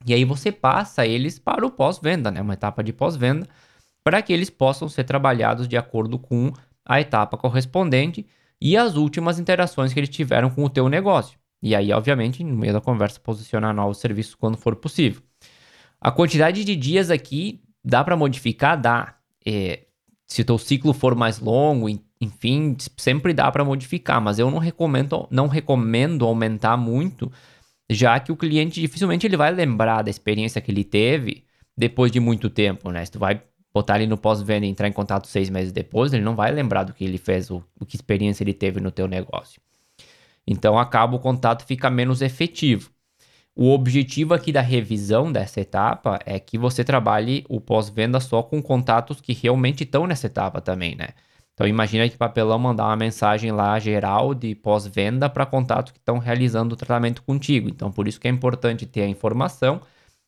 E 0.06 0.14
aí 0.14 0.24
você 0.24 0.52
passa 0.52 1.04
eles 1.04 1.38
para 1.38 1.66
o 1.66 1.70
pós-venda, 1.70 2.30
né? 2.30 2.40
Uma 2.40 2.54
etapa 2.54 2.84
de 2.84 2.92
pós-venda, 2.92 3.48
para 4.04 4.22
que 4.22 4.32
eles 4.32 4.48
possam 4.48 4.88
ser 4.88 5.04
trabalhados 5.04 5.66
de 5.66 5.76
acordo 5.76 6.18
com 6.18 6.52
a 6.84 7.00
etapa 7.00 7.36
correspondente 7.36 8.26
e 8.60 8.76
as 8.76 8.94
últimas 8.96 9.38
interações 9.38 9.92
que 9.92 10.00
eles 10.00 10.08
tiveram 10.08 10.50
com 10.50 10.64
o 10.64 10.70
teu 10.70 10.88
negócio. 10.88 11.38
E 11.60 11.74
aí, 11.74 11.92
obviamente, 11.92 12.44
no 12.44 12.56
meio 12.56 12.72
da 12.72 12.80
conversa, 12.80 13.18
posicionar 13.18 13.74
novos 13.74 13.98
serviços 13.98 14.34
quando 14.34 14.56
for 14.56 14.76
possível. 14.76 15.20
A 16.00 16.10
quantidade 16.12 16.64
de 16.64 16.76
dias 16.76 17.10
aqui 17.10 17.60
dá 17.84 18.04
para 18.04 18.16
modificar? 18.16 18.80
Dá. 18.80 19.16
É, 19.44 19.87
se 20.28 20.44
o 20.46 20.58
ciclo 20.58 20.92
for 20.92 21.14
mais 21.14 21.40
longo, 21.40 21.88
enfim, 22.20 22.76
sempre 22.98 23.32
dá 23.32 23.50
para 23.50 23.64
modificar, 23.64 24.20
mas 24.20 24.38
eu 24.38 24.50
não 24.50 24.58
recomendo, 24.58 25.26
não 25.30 25.48
recomendo 25.48 26.26
aumentar 26.26 26.76
muito, 26.76 27.32
já 27.88 28.20
que 28.20 28.30
o 28.30 28.36
cliente 28.36 28.78
dificilmente 28.80 29.26
ele 29.26 29.38
vai 29.38 29.50
lembrar 29.50 30.02
da 30.02 30.10
experiência 30.10 30.60
que 30.60 30.70
ele 30.70 30.84
teve 30.84 31.44
depois 31.74 32.12
de 32.12 32.20
muito 32.20 32.50
tempo, 32.50 32.90
né? 32.90 33.04
Se 33.06 33.12
tu 33.12 33.18
vai 33.18 33.42
botar 33.72 33.96
ele 33.96 34.06
no 34.06 34.18
pós-venda 34.18 34.66
e 34.66 34.68
entrar 34.68 34.86
em 34.86 34.92
contato 34.92 35.26
seis 35.26 35.48
meses 35.48 35.72
depois, 35.72 36.12
ele 36.12 36.24
não 36.24 36.36
vai 36.36 36.52
lembrar 36.52 36.84
do 36.84 36.92
que 36.92 37.04
ele 37.04 37.16
fez, 37.16 37.50
o, 37.50 37.64
o 37.80 37.86
que 37.86 37.96
experiência 37.96 38.44
ele 38.44 38.52
teve 38.52 38.80
no 38.80 38.90
teu 38.90 39.08
negócio. 39.08 39.60
Então 40.46 40.78
acaba 40.78 41.16
o 41.16 41.20
contato 41.20 41.64
fica 41.64 41.88
menos 41.88 42.20
efetivo. 42.20 42.90
O 43.60 43.72
objetivo 43.72 44.34
aqui 44.34 44.52
da 44.52 44.60
revisão 44.60 45.32
dessa 45.32 45.60
etapa 45.60 46.20
é 46.24 46.38
que 46.38 46.56
você 46.56 46.84
trabalhe 46.84 47.44
o 47.48 47.60
pós-venda 47.60 48.20
só 48.20 48.40
com 48.40 48.62
contatos 48.62 49.20
que 49.20 49.32
realmente 49.32 49.82
estão 49.82 50.06
nessa 50.06 50.28
etapa 50.28 50.60
também, 50.60 50.94
né? 50.94 51.08
Então 51.54 51.66
imagina 51.66 52.08
que 52.08 52.16
papelão 52.16 52.56
mandar 52.56 52.84
uma 52.84 52.94
mensagem 52.94 53.50
lá 53.50 53.76
geral 53.80 54.32
de 54.32 54.54
pós-venda 54.54 55.28
para 55.28 55.44
contatos 55.44 55.90
que 55.90 55.98
estão 55.98 56.18
realizando 56.18 56.74
o 56.74 56.76
tratamento 56.76 57.20
contigo. 57.24 57.68
Então 57.68 57.90
por 57.90 58.06
isso 58.06 58.20
que 58.20 58.28
é 58.28 58.30
importante 58.30 58.86
ter 58.86 59.02
a 59.02 59.08
informação 59.08 59.80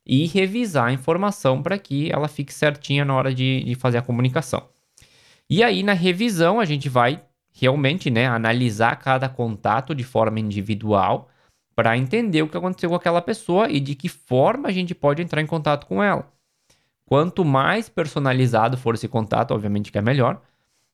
e 0.04 0.26
revisar 0.26 0.87
a 0.87 0.92
informação 0.92 1.62
para 1.62 1.78
que 1.78 2.10
ela 2.10 2.26
fique 2.26 2.52
certinha 2.52 3.04
na 3.04 3.14
hora 3.14 3.32
de, 3.32 3.62
de 3.62 3.76
fazer 3.76 3.99
a 3.99 4.02
comunicação. 4.02 4.68
E 5.49 5.62
aí 5.62 5.84
na 5.84 5.92
revisão 5.92 6.58
a 6.58 6.64
gente 6.64 6.88
vai 6.88 7.22
realmente 7.52 8.10
né, 8.10 8.26
analisar 8.26 8.96
cada 8.96 9.28
contato 9.28 9.94
de 9.94 10.02
forma 10.02 10.40
individual 10.40 11.29
para 11.80 11.96
entender 11.96 12.42
o 12.42 12.46
que 12.46 12.58
aconteceu 12.58 12.90
com 12.90 12.96
aquela 12.96 13.22
pessoa 13.22 13.70
e 13.70 13.80
de 13.80 13.94
que 13.94 14.06
forma 14.06 14.68
a 14.68 14.70
gente 14.70 14.94
pode 14.94 15.22
entrar 15.22 15.40
em 15.40 15.46
contato 15.46 15.87
com 15.87 16.02
ela. 16.02 16.30
Quanto 17.06 17.42
mais 17.42 17.88
personalizado 17.88 18.76
for 18.76 18.94
esse 18.94 19.08
contato, 19.08 19.52
obviamente 19.52 19.90
que 19.90 19.96
é 19.96 20.02
melhor. 20.02 20.42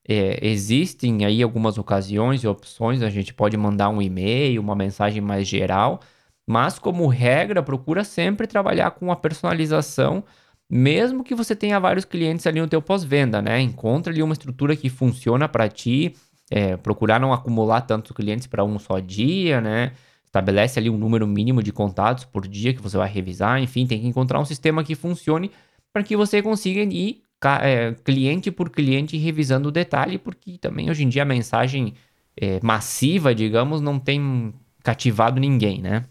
É, 0.08 0.38
existem 0.46 1.24
aí 1.24 1.42
algumas 1.42 1.76
ocasiões 1.76 2.44
e 2.44 2.46
opções, 2.46 3.02
a 3.02 3.10
gente 3.10 3.34
pode 3.34 3.56
mandar 3.56 3.88
um 3.88 4.00
e-mail, 4.00 4.62
uma 4.62 4.76
mensagem 4.76 5.20
mais 5.20 5.48
geral, 5.48 5.98
mas 6.46 6.78
como 6.78 7.08
regra, 7.08 7.64
procura 7.64 8.04
sempre 8.04 8.46
trabalhar 8.46 8.92
com 8.92 9.10
a 9.10 9.16
personalização, 9.16 10.22
mesmo 10.70 11.24
que 11.24 11.34
você 11.34 11.56
tenha 11.56 11.80
vários 11.80 12.04
clientes 12.04 12.46
ali 12.46 12.60
no 12.60 12.68
teu 12.68 12.80
pós-venda, 12.80 13.42
né? 13.42 13.60
Encontra 13.60 14.12
ali 14.12 14.22
uma 14.22 14.34
estrutura 14.34 14.76
que 14.76 14.88
funciona 14.88 15.48
para 15.48 15.68
ti, 15.68 16.14
é, 16.48 16.76
procurar 16.76 17.18
não 17.18 17.32
acumular 17.32 17.80
tantos 17.80 18.12
clientes 18.12 18.46
para 18.46 18.62
um 18.62 18.78
só 18.78 19.00
dia, 19.00 19.60
né? 19.60 19.90
Estabelece 20.36 20.78
ali 20.78 20.90
um 20.90 20.98
número 20.98 21.26
mínimo 21.26 21.62
de 21.62 21.72
contatos 21.72 22.24
por 22.24 22.46
dia 22.46 22.74
que 22.74 22.82
você 22.82 22.96
vai 22.96 23.08
revisar. 23.08 23.60
Enfim, 23.60 23.86
tem 23.86 24.00
que 24.00 24.06
encontrar 24.06 24.38
um 24.38 24.44
sistema 24.44 24.84
que 24.84 24.94
funcione 24.94 25.50
para 25.92 26.02
que 26.02 26.16
você 26.16 26.42
consiga 26.42 26.82
ir 26.82 27.22
é, 27.62 27.94
cliente 28.04 28.50
por 28.50 28.70
cliente 28.70 29.16
revisando 29.16 29.68
o 29.68 29.72
detalhe, 29.72 30.18
porque 30.18 30.58
também 30.58 30.90
hoje 30.90 31.04
em 31.04 31.08
dia 31.08 31.22
a 31.22 31.26
mensagem 31.26 31.94
é, 32.36 32.60
massiva, 32.62 33.34
digamos, 33.34 33.80
não 33.80 33.98
tem 33.98 34.52
cativado 34.82 35.40
ninguém, 35.40 35.80
né? 35.80 36.04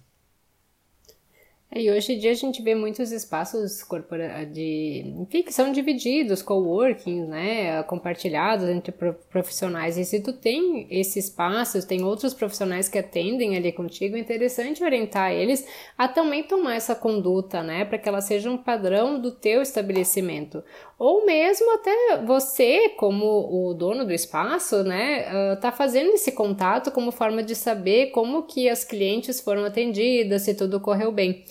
É, 1.76 1.82
e 1.82 1.92
hoje 1.92 2.14
em 2.14 2.18
dia 2.18 2.32
a 2.32 2.36
gente 2.36 2.62
vê 2.62 2.74
muitos 2.74 3.12
espaços 3.12 3.84
corpora 3.84 4.46
de, 4.46 5.28
que 5.30 5.52
são 5.52 5.74
divididos, 5.74 6.42
coworking, 6.42 7.26
né, 7.26 7.84
compartilhados 7.84 8.70
entre 8.70 8.94
profissionais. 9.30 9.98
E 9.98 10.06
se 10.06 10.22
tu 10.22 10.32
tem 10.32 10.88
esse 10.90 11.20
espaço, 11.20 11.86
tem 11.86 12.04
outros 12.04 12.34
profissionais 12.34 12.88
que 12.88 12.98
atendem 12.98 13.58
ali 13.58 13.74
contigo, 13.74 14.16
é 14.16 14.20
interessante 14.20 14.84
orientar 14.84 15.34
eles 15.34 15.68
a 15.98 16.08
também 16.08 16.44
tomar 16.44 16.76
essa 16.76 16.96
conduta, 16.96 17.62
né, 17.62 17.84
para 17.84 17.98
que 17.98 18.08
ela 18.08 18.22
seja 18.22 18.50
um 18.50 18.58
padrão 18.58 19.20
do 19.20 19.32
teu 19.32 19.62
estabelecimento. 19.62 20.64
Ou 20.98 21.26
mesmo 21.26 21.76
até 21.76 22.22
você, 22.26 22.90
como 22.90 23.26
o 23.26 23.74
dono 23.74 24.06
do 24.06 24.14
espaço, 24.14 24.82
né, 24.84 25.28
uh, 25.28 25.60
tá 25.60 25.74
fazendo 25.74 26.14
esse 26.14 26.32
contato 26.32 26.90
como 26.90 27.12
forma 27.12 27.44
de 27.44 27.54
saber 27.54 28.12
como 28.12 28.44
que 28.44 28.70
as 28.70 28.86
clientes 28.86 29.42
foram 29.42 29.66
atendidas, 29.66 30.44
se 30.44 30.56
tudo 30.56 30.80
correu 30.80 31.12
bem. 31.12 31.44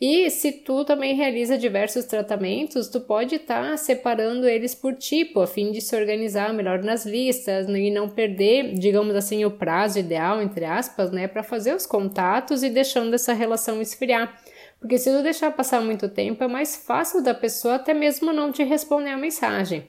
E 0.00 0.30
se 0.30 0.52
tu 0.52 0.84
também 0.84 1.16
realiza 1.16 1.58
diversos 1.58 2.04
tratamentos, 2.04 2.86
tu 2.86 3.00
pode 3.00 3.34
estar 3.34 3.70
tá 3.70 3.76
separando 3.76 4.46
eles 4.46 4.72
por 4.72 4.94
tipo, 4.94 5.40
a 5.40 5.46
fim 5.46 5.72
de 5.72 5.80
se 5.80 5.96
organizar 5.96 6.54
melhor 6.54 6.84
nas 6.84 7.04
listas 7.04 7.66
né, 7.66 7.80
e 7.80 7.90
não 7.90 8.08
perder, 8.08 8.74
digamos 8.74 9.16
assim, 9.16 9.44
o 9.44 9.50
prazo 9.50 9.98
ideal, 9.98 10.40
entre 10.40 10.64
aspas, 10.64 11.10
né, 11.10 11.26
para 11.26 11.42
fazer 11.42 11.74
os 11.74 11.84
contatos 11.84 12.62
e 12.62 12.70
deixando 12.70 13.12
essa 13.12 13.32
relação 13.32 13.82
esfriar. 13.82 14.40
Porque 14.78 14.98
se 14.98 15.10
tu 15.10 15.20
deixar 15.20 15.50
passar 15.50 15.80
muito 15.80 16.08
tempo, 16.08 16.44
é 16.44 16.48
mais 16.48 16.76
fácil 16.76 17.20
da 17.20 17.34
pessoa 17.34 17.74
até 17.74 17.92
mesmo 17.92 18.32
não 18.32 18.52
te 18.52 18.62
responder 18.62 19.10
a 19.10 19.18
mensagem. 19.18 19.88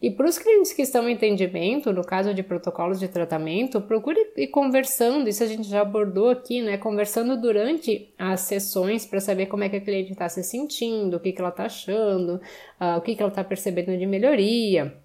E 0.00 0.12
para 0.12 0.28
os 0.28 0.38
clientes 0.38 0.72
que 0.72 0.82
estão 0.82 1.08
em 1.08 1.14
entendimento, 1.14 1.92
no 1.92 2.04
caso 2.04 2.32
de 2.32 2.40
protocolos 2.42 3.00
de 3.00 3.08
tratamento, 3.08 3.80
procure 3.80 4.32
ir 4.36 4.46
conversando, 4.46 5.28
isso 5.28 5.42
a 5.42 5.46
gente 5.46 5.68
já 5.68 5.80
abordou 5.80 6.30
aqui, 6.30 6.62
né? 6.62 6.78
Conversando 6.78 7.40
durante 7.40 8.14
as 8.16 8.42
sessões 8.42 9.04
para 9.04 9.18
saber 9.18 9.46
como 9.46 9.64
é 9.64 9.68
que 9.68 9.76
a 9.76 9.80
cliente 9.80 10.12
está 10.12 10.28
se 10.28 10.44
sentindo, 10.44 11.16
o 11.16 11.20
que, 11.20 11.32
que 11.32 11.40
ela 11.40 11.50
está 11.50 11.64
achando, 11.64 12.40
uh, 12.80 12.96
o 12.96 13.00
que, 13.00 13.16
que 13.16 13.22
ela 13.22 13.30
está 13.30 13.42
percebendo 13.42 13.96
de 13.98 14.06
melhoria. 14.06 14.96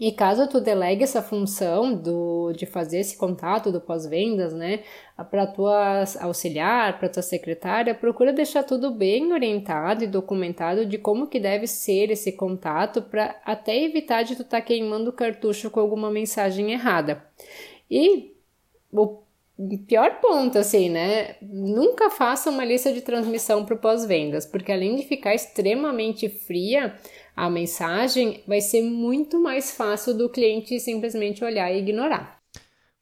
E 0.00 0.10
caso 0.12 0.48
tu 0.48 0.62
delegue 0.62 1.04
essa 1.04 1.20
função 1.20 1.94
do, 1.94 2.54
de 2.54 2.64
fazer 2.64 3.00
esse 3.00 3.18
contato 3.18 3.70
do 3.70 3.82
pós-vendas, 3.82 4.54
né, 4.54 4.80
para 5.30 5.46
tua 5.46 6.04
auxiliar, 6.20 6.98
para 6.98 7.10
tua 7.10 7.22
secretária, 7.22 7.94
procura 7.94 8.32
deixar 8.32 8.62
tudo 8.62 8.90
bem 8.90 9.30
orientado 9.30 10.02
e 10.02 10.06
documentado 10.06 10.86
de 10.86 10.96
como 10.96 11.26
que 11.26 11.38
deve 11.38 11.66
ser 11.66 12.10
esse 12.10 12.32
contato 12.32 13.02
para 13.02 13.38
até 13.44 13.78
evitar 13.78 14.22
de 14.22 14.34
tu 14.36 14.40
estar 14.40 14.62
tá 14.62 14.66
queimando 14.66 15.10
o 15.10 15.12
cartucho 15.12 15.70
com 15.70 15.80
alguma 15.80 16.10
mensagem 16.10 16.72
errada. 16.72 17.22
E 17.90 18.34
o 18.90 19.18
pior 19.86 20.20
ponto, 20.22 20.56
assim, 20.56 20.88
né? 20.88 21.36
Nunca 21.42 22.08
faça 22.08 22.48
uma 22.48 22.64
lista 22.64 22.90
de 22.92 23.02
transmissão 23.02 23.66
para 23.66 23.76
pós-vendas, 23.76 24.46
porque 24.46 24.72
além 24.72 24.96
de 24.96 25.02
ficar 25.02 25.34
extremamente 25.34 26.28
fria, 26.30 26.94
a 27.40 27.48
mensagem, 27.48 28.42
vai 28.46 28.60
ser 28.60 28.82
muito 28.82 29.42
mais 29.42 29.70
fácil 29.70 30.16
do 30.16 30.28
cliente 30.28 30.78
simplesmente 30.78 31.42
olhar 31.42 31.72
e 31.72 31.78
ignorar. 31.78 32.38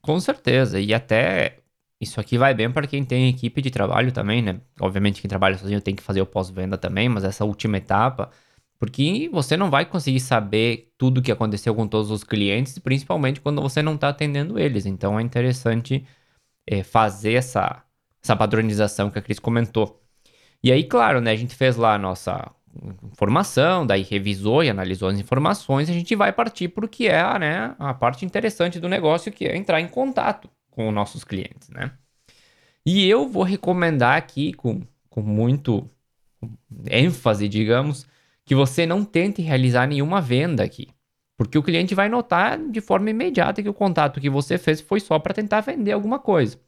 Com 0.01 0.17
certeza, 0.19 0.79
e 0.79 0.93
até 0.93 1.57
isso 1.99 2.21
aqui 2.21 2.37
vai 2.37 2.53
bem 2.53 2.71
para 2.71 2.87
quem 2.87 3.03
tem 3.03 3.27
equipe 3.27 3.61
de 3.61 3.69
trabalho 3.69 4.13
também, 4.13 4.41
né? 4.41 4.61
Obviamente, 4.79 5.21
quem 5.21 5.27
trabalha 5.27 5.57
sozinho 5.57 5.81
tem 5.81 5.93
que 5.93 6.01
fazer 6.01 6.21
o 6.21 6.25
pós-venda 6.25 6.77
também, 6.77 7.09
mas 7.09 7.25
essa 7.25 7.43
última 7.43 7.77
etapa, 7.77 8.31
porque 8.79 9.29
você 9.29 9.57
não 9.57 9.69
vai 9.69 9.85
conseguir 9.85 10.21
saber 10.21 10.93
tudo 10.97 11.17
o 11.17 11.21
que 11.21 11.33
aconteceu 11.33 11.75
com 11.75 11.85
todos 11.85 12.09
os 12.09 12.23
clientes, 12.23 12.79
principalmente 12.79 13.41
quando 13.41 13.61
você 13.61 13.81
não 13.81 13.95
está 13.95 14.07
atendendo 14.07 14.57
eles. 14.57 14.85
Então 14.85 15.19
é 15.19 15.21
interessante 15.21 16.05
é, 16.65 16.81
fazer 16.81 17.33
essa, 17.33 17.83
essa 18.23 18.37
padronização 18.37 19.11
que 19.11 19.19
a 19.19 19.21
Cris 19.21 19.37
comentou. 19.37 20.01
E 20.63 20.71
aí, 20.71 20.85
claro, 20.85 21.19
né? 21.19 21.31
A 21.31 21.35
gente 21.35 21.55
fez 21.55 21.75
lá 21.75 21.95
a 21.95 21.97
nossa 21.97 22.49
informação, 23.03 23.85
daí 23.85 24.03
revisou 24.03 24.63
e 24.63 24.69
analisou 24.69 25.09
as 25.09 25.19
informações, 25.19 25.89
a 25.89 25.93
gente 25.93 26.15
vai 26.15 26.31
partir 26.31 26.69
para 26.69 26.85
o 26.85 26.89
que 26.89 27.07
é 27.07 27.39
né, 27.39 27.75
a 27.79 27.93
parte 27.93 28.25
interessante 28.25 28.79
do 28.79 28.89
negócio, 28.89 29.31
que 29.31 29.45
é 29.45 29.55
entrar 29.55 29.81
em 29.81 29.87
contato 29.87 30.49
com 30.69 30.87
os 30.87 30.93
nossos 30.93 31.23
clientes, 31.23 31.69
né? 31.69 31.91
E 32.85 33.07
eu 33.07 33.27
vou 33.27 33.43
recomendar 33.43 34.17
aqui 34.17 34.53
com, 34.53 34.81
com 35.09 35.21
muito 35.21 35.87
ênfase, 36.89 37.47
digamos, 37.47 38.07
que 38.45 38.55
você 38.55 38.85
não 38.85 39.03
tente 39.03 39.41
realizar 39.41 39.87
nenhuma 39.87 40.21
venda 40.21 40.63
aqui. 40.63 40.87
Porque 41.37 41.57
o 41.57 41.63
cliente 41.63 41.95
vai 41.95 42.09
notar 42.09 42.57
de 42.57 42.81
forma 42.81 43.09
imediata 43.09 43.61
que 43.61 43.69
o 43.69 43.73
contato 43.73 44.19
que 44.19 44.29
você 44.29 44.57
fez 44.57 44.81
foi 44.81 44.99
só 44.99 45.19
para 45.19 45.33
tentar 45.33 45.61
vender 45.61 45.91
alguma 45.91 46.19
coisa. 46.19 46.59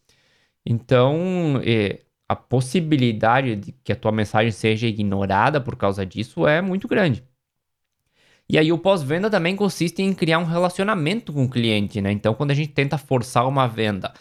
Então, 0.65 1.59
é, 1.63 1.99
a 2.31 2.35
possibilidade 2.35 3.57
de 3.57 3.71
que 3.83 3.91
a 3.91 3.95
tua 3.95 4.09
mensagem 4.09 4.53
seja 4.53 4.87
ignorada 4.87 5.59
por 5.59 5.75
causa 5.75 6.05
disso 6.05 6.47
é 6.47 6.61
muito 6.61 6.87
grande. 6.87 7.25
E 8.47 8.57
aí 8.57 8.71
o 8.71 8.77
pós-venda 8.77 9.29
também 9.29 9.53
consiste 9.53 10.01
em 10.01 10.13
criar 10.13 10.39
um 10.39 10.45
relacionamento 10.45 11.33
com 11.33 11.43
o 11.43 11.49
cliente, 11.49 11.99
né? 11.99 12.09
Então, 12.09 12.33
quando 12.33 12.51
a 12.51 12.53
gente 12.53 12.71
tenta 12.71 12.97
forçar 12.97 13.45
uma 13.45 13.67
venda 13.67 14.13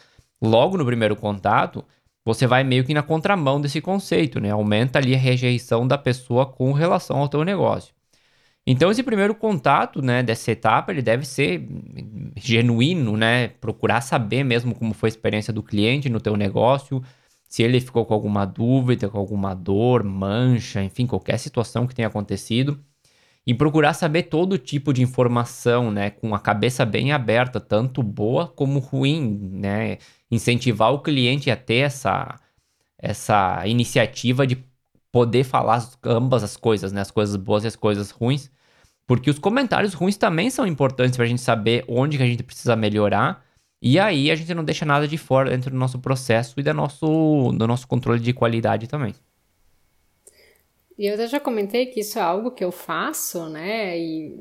logo 0.43 0.76
no 0.76 0.85
primeiro 0.85 1.14
contato, 1.14 1.85
você 2.25 2.49
vai 2.49 2.64
meio 2.64 2.85
que 2.85 2.93
na 2.93 3.02
contramão 3.02 3.61
desse 3.61 3.81
conceito, 3.81 4.40
né? 4.40 4.50
Aumenta 4.50 4.99
ali 4.99 5.14
a 5.14 5.19
rejeição 5.19 5.87
da 5.87 5.97
pessoa 5.97 6.45
com 6.47 6.73
relação 6.73 7.19
ao 7.19 7.29
teu 7.29 7.45
negócio. 7.45 7.95
Então, 8.67 8.90
esse 8.90 9.05
primeiro 9.05 9.37
contato, 9.37 10.02
né, 10.02 10.21
dessa 10.21 10.50
etapa, 10.50 10.90
ele 10.90 11.00
deve 11.00 11.25
ser 11.25 11.64
genuíno, 12.37 13.17
né? 13.17 13.49
Procurar 13.61 14.00
saber 14.00 14.43
mesmo 14.43 14.75
como 14.75 14.95
foi 14.95 15.07
a 15.09 15.12
experiência 15.12 15.52
do 15.52 15.62
cliente 15.62 16.09
no 16.09 16.21
teu 16.21 16.37
negócio, 16.37 17.00
se 17.50 17.64
ele 17.64 17.80
ficou 17.80 18.07
com 18.07 18.14
alguma 18.14 18.47
dúvida, 18.47 19.09
com 19.11 19.19
alguma 19.19 19.54
dor, 19.54 20.04
mancha, 20.04 20.83
enfim, 20.83 21.07
qualquer 21.07 21.37
situação 21.38 21.87
que 21.87 21.95
tenha 21.95 22.09
acontecido 22.09 22.80
e 23.47 23.52
procurar 23.52 23.95
saber 23.95 24.25
todo 24.25 24.57
tipo 24.57 24.92
de 24.92 25.02
informação, 25.02 25.90
né, 25.90 26.11
com 26.11 26.33
a 26.35 26.38
cabeça 26.38 26.85
bem 26.87 27.12
aberta, 27.12 27.59
tanto 27.61 28.02
boa 28.04 28.47
como 28.47 28.78
ruim, 28.78 29.50
né, 29.52 29.99
incentivar 30.30 30.92
o 30.92 31.00
cliente 31.00 31.50
a 31.50 31.57
ter 31.57 31.78
essa 31.87 32.38
essa 32.99 33.66
iniciativa 33.66 34.47
de 34.47 34.62
poder 35.12 35.45
falar 35.45 35.88
ambas 36.04 36.45
as 36.45 36.57
coisas, 36.57 36.92
né, 36.92 37.00
as 37.00 37.11
coisas 37.11 37.37
boas 37.37 37.64
e 37.64 37.66
as 37.69 37.76
coisas 37.76 38.11
ruins, 38.11 38.50
porque 39.07 39.30
os 39.30 39.38
comentários 39.40 39.95
ruins 39.95 40.16
também 40.16 40.50
são 40.50 40.66
importantes 40.66 41.16
para 41.16 41.25
a 41.26 41.28
gente 41.28 41.42
saber 41.42 41.85
onde 41.88 42.16
que 42.19 42.23
a 42.23 42.26
gente 42.26 42.45
precisa 42.45 42.76
melhorar. 42.76 43.45
E 43.82 43.99
aí 43.99 44.30
a 44.30 44.34
gente 44.34 44.52
não 44.52 44.64
deixa 44.64 44.84
nada 44.84 45.08
de 45.08 45.16
fora 45.16 45.50
dentro 45.50 45.70
do 45.70 45.76
nosso 45.76 45.99
processo 45.99 46.58
e 46.58 46.62
do 46.62 46.75
nosso, 46.75 47.52
do 47.52 47.66
nosso 47.66 47.88
controle 47.88 48.20
de 48.20 48.32
qualidade 48.32 48.87
também. 48.87 49.14
E 50.99 51.06
eu 51.06 51.26
já 51.26 51.40
comentei 51.40 51.87
que 51.87 52.00
isso 52.00 52.18
é 52.18 52.22
algo 52.22 52.50
que 52.50 52.62
eu 52.62 52.70
faço, 52.70 53.49
né? 53.49 53.99
E 53.99 54.38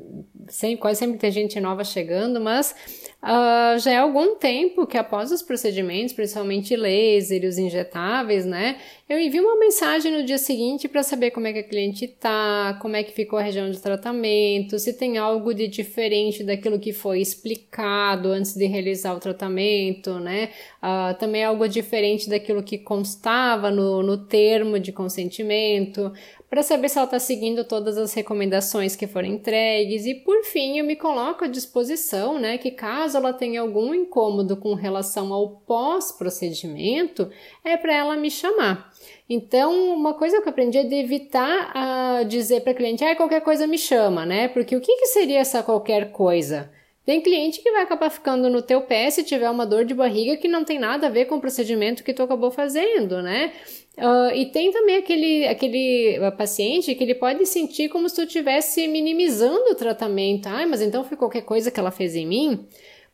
sempre, 0.48 0.76
quase 0.76 0.98
sempre 0.98 1.16
tem 1.16 1.30
gente 1.30 1.58
nova 1.58 1.82
chegando, 1.82 2.38
mas 2.38 2.74
uh, 3.22 3.78
já 3.78 3.92
é 3.92 3.96
algum 3.96 4.36
tempo 4.36 4.86
que 4.86 4.98
após 4.98 5.30
os 5.32 5.42
procedimentos, 5.42 6.12
principalmente 6.12 6.76
laser 6.76 7.44
e 7.44 7.46
os 7.46 7.58
injetáveis, 7.58 8.44
né? 8.44 8.76
Eu 9.08 9.18
envio 9.18 9.42
uma 9.42 9.58
mensagem 9.58 10.12
no 10.12 10.24
dia 10.24 10.38
seguinte 10.38 10.88
para 10.88 11.02
saber 11.02 11.32
como 11.32 11.46
é 11.46 11.52
que 11.52 11.58
a 11.58 11.64
cliente 11.64 12.06
tá, 12.06 12.78
como 12.80 12.94
é 12.94 13.02
que 13.02 13.12
ficou 13.12 13.38
a 13.38 13.42
região 13.42 13.70
de 13.70 13.80
tratamento, 13.80 14.78
se 14.78 14.92
tem 14.92 15.18
algo 15.18 15.52
de 15.52 15.66
diferente 15.66 16.44
daquilo 16.44 16.78
que 16.78 16.92
foi 16.92 17.20
explicado 17.20 18.28
antes 18.30 18.54
de 18.54 18.66
realizar 18.66 19.14
o 19.14 19.20
tratamento, 19.20 20.20
né? 20.20 20.50
Uh, 20.82 21.18
também 21.18 21.44
algo 21.44 21.68
diferente 21.68 22.28
daquilo 22.28 22.62
que 22.62 22.78
constava 22.78 23.70
no, 23.70 24.02
no 24.02 24.16
termo 24.16 24.78
de 24.78 24.92
consentimento 24.92 26.12
para 26.50 26.64
saber 26.64 26.88
se 26.88 26.98
ela 26.98 27.04
está 27.04 27.20
seguindo 27.20 27.62
todas 27.62 27.96
as 27.96 28.12
recomendações 28.12 28.96
que 28.96 29.06
foram 29.06 29.28
entregues 29.28 30.04
e 30.04 30.16
por 30.16 30.42
fim 30.42 30.78
eu 30.78 30.84
me 30.84 30.96
coloco 30.96 31.44
à 31.44 31.46
disposição, 31.46 32.40
né, 32.40 32.58
que 32.58 32.72
caso 32.72 33.09
ela 33.14 33.32
tenha 33.32 33.60
algum 33.60 33.94
incômodo 33.94 34.56
com 34.56 34.74
relação 34.74 35.32
ao 35.32 35.48
pós-procedimento, 35.66 37.30
é 37.64 37.76
para 37.76 37.94
ela 37.94 38.16
me 38.16 38.30
chamar. 38.30 38.92
Então, 39.28 39.94
uma 39.94 40.14
coisa 40.14 40.40
que 40.40 40.48
eu 40.48 40.50
aprendi 40.50 40.78
é 40.78 40.84
de 40.84 40.94
evitar 40.94 41.70
a 41.74 42.22
dizer 42.24 42.62
para 42.62 42.74
cliente, 42.74 43.04
ah, 43.04 43.14
qualquer 43.14 43.40
coisa 43.40 43.66
me 43.66 43.78
chama, 43.78 44.26
né? 44.26 44.48
Porque 44.48 44.74
o 44.74 44.80
que, 44.80 44.96
que 44.96 45.06
seria 45.06 45.38
essa 45.38 45.62
qualquer 45.62 46.10
coisa? 46.10 46.70
Tem 47.04 47.20
cliente 47.20 47.60
que 47.62 47.72
vai 47.72 47.82
acabar 47.82 48.10
ficando 48.10 48.50
no 48.50 48.60
teu 48.60 48.82
pé 48.82 49.10
se 49.10 49.24
tiver 49.24 49.48
uma 49.50 49.66
dor 49.66 49.84
de 49.84 49.94
barriga 49.94 50.36
que 50.36 50.46
não 50.46 50.64
tem 50.64 50.78
nada 50.78 51.06
a 51.06 51.10
ver 51.10 51.24
com 51.24 51.36
o 51.36 51.40
procedimento 51.40 52.04
que 52.04 52.12
tu 52.12 52.22
acabou 52.22 52.50
fazendo, 52.50 53.22
né? 53.22 53.52
Uh, 53.96 54.34
e 54.34 54.46
tem 54.46 54.70
também 54.70 54.96
aquele, 54.96 55.46
aquele 55.48 56.18
paciente 56.36 56.94
que 56.94 57.02
ele 57.02 57.14
pode 57.14 57.44
sentir 57.46 57.88
como 57.88 58.08
se 58.08 58.16
tu 58.16 58.22
estivesse 58.22 58.86
minimizando 58.86 59.70
o 59.70 59.74
tratamento. 59.74 60.46
Ah, 60.46 60.66
mas 60.66 60.80
então 60.80 61.02
foi 61.02 61.16
qualquer 61.16 61.42
coisa 61.42 61.70
que 61.70 61.80
ela 61.80 61.90
fez 61.90 62.14
em 62.14 62.26
mim? 62.26 62.66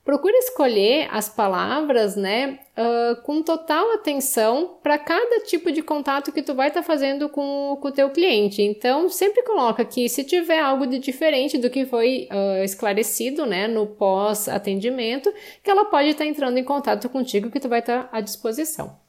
Procura 0.07 0.39
escolher 0.39 1.09
as 1.11 1.29
palavras, 1.29 2.15
né, 2.15 2.61
uh, 2.79 3.21
com 3.23 3.43
total 3.43 3.93
atenção 3.95 4.79
para 4.81 4.97
cada 4.97 5.41
tipo 5.41 5.73
de 5.73 5.83
contato 5.83 6.31
que 6.31 6.45
tu 6.45 6.55
vai 6.55 6.69
estar 6.69 6.83
tá 6.83 6.87
fazendo 6.87 7.29
com, 7.29 7.73
o 7.73 7.91
teu 7.91 8.09
cliente. 8.11 8.63
Então, 8.63 9.09
sempre 9.09 9.43
coloca 9.43 9.85
que 9.85 10.09
se 10.09 10.23
tiver 10.23 10.61
algo 10.61 10.87
de 10.87 11.01
diferente 11.01 11.59
do 11.59 11.69
que 11.69 11.85
foi 11.85 12.29
uh, 12.31 12.63
esclarecido, 12.63 13.45
né, 13.45 13.67
no 13.67 13.85
pós-atendimento, 13.85 15.29
que 15.61 15.69
ela 15.69 15.87
pode 15.87 16.11
estar 16.11 16.23
tá 16.23 16.31
entrando 16.31 16.57
em 16.57 16.63
contato 16.63 17.09
contigo 17.09 17.51
que 17.51 17.59
tu 17.59 17.69
vai 17.69 17.81
estar 17.81 18.05
tá 18.05 18.17
à 18.17 18.21
disposição. 18.21 19.06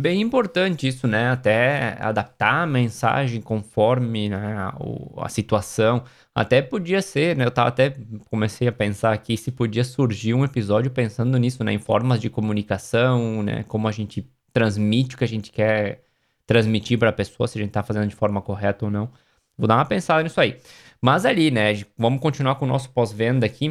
Bem 0.00 0.22
importante 0.22 0.88
isso, 0.88 1.06
né? 1.06 1.28
Até 1.30 1.98
adaptar 2.00 2.62
a 2.62 2.66
mensagem 2.66 3.42
conforme 3.42 4.30
né, 4.30 4.56
a, 4.56 4.74
a 5.18 5.28
situação. 5.28 6.04
Até 6.34 6.62
podia 6.62 7.02
ser, 7.02 7.36
né? 7.36 7.44
Eu 7.44 7.50
tava 7.50 7.68
até 7.68 7.94
comecei 8.30 8.66
a 8.66 8.72
pensar 8.72 9.12
aqui 9.12 9.36
se 9.36 9.52
podia 9.52 9.84
surgir 9.84 10.32
um 10.32 10.42
episódio 10.42 10.90
pensando 10.90 11.36
nisso, 11.38 11.62
né? 11.62 11.74
Em 11.74 11.78
formas 11.78 12.18
de 12.18 12.30
comunicação, 12.30 13.42
né? 13.42 13.62
Como 13.64 13.86
a 13.86 13.92
gente 13.92 14.26
transmite 14.54 15.16
o 15.16 15.18
que 15.18 15.24
a 15.24 15.28
gente 15.28 15.52
quer 15.52 16.02
transmitir 16.46 16.98
para 16.98 17.10
a 17.10 17.12
pessoa, 17.12 17.46
se 17.46 17.58
a 17.58 17.62
gente 17.62 17.72
tá 17.72 17.82
fazendo 17.82 18.08
de 18.08 18.16
forma 18.16 18.40
correta 18.40 18.86
ou 18.86 18.90
não. 18.90 19.10
Vou 19.58 19.68
dar 19.68 19.76
uma 19.76 19.84
pensada 19.84 20.22
nisso 20.22 20.40
aí. 20.40 20.58
Mas 21.02 21.26
ali, 21.26 21.50
né? 21.50 21.74
Vamos 21.98 22.20
continuar 22.22 22.54
com 22.56 22.64
o 22.64 22.68
nosso 22.68 22.90
pós-venda 22.90 23.44
aqui 23.44 23.70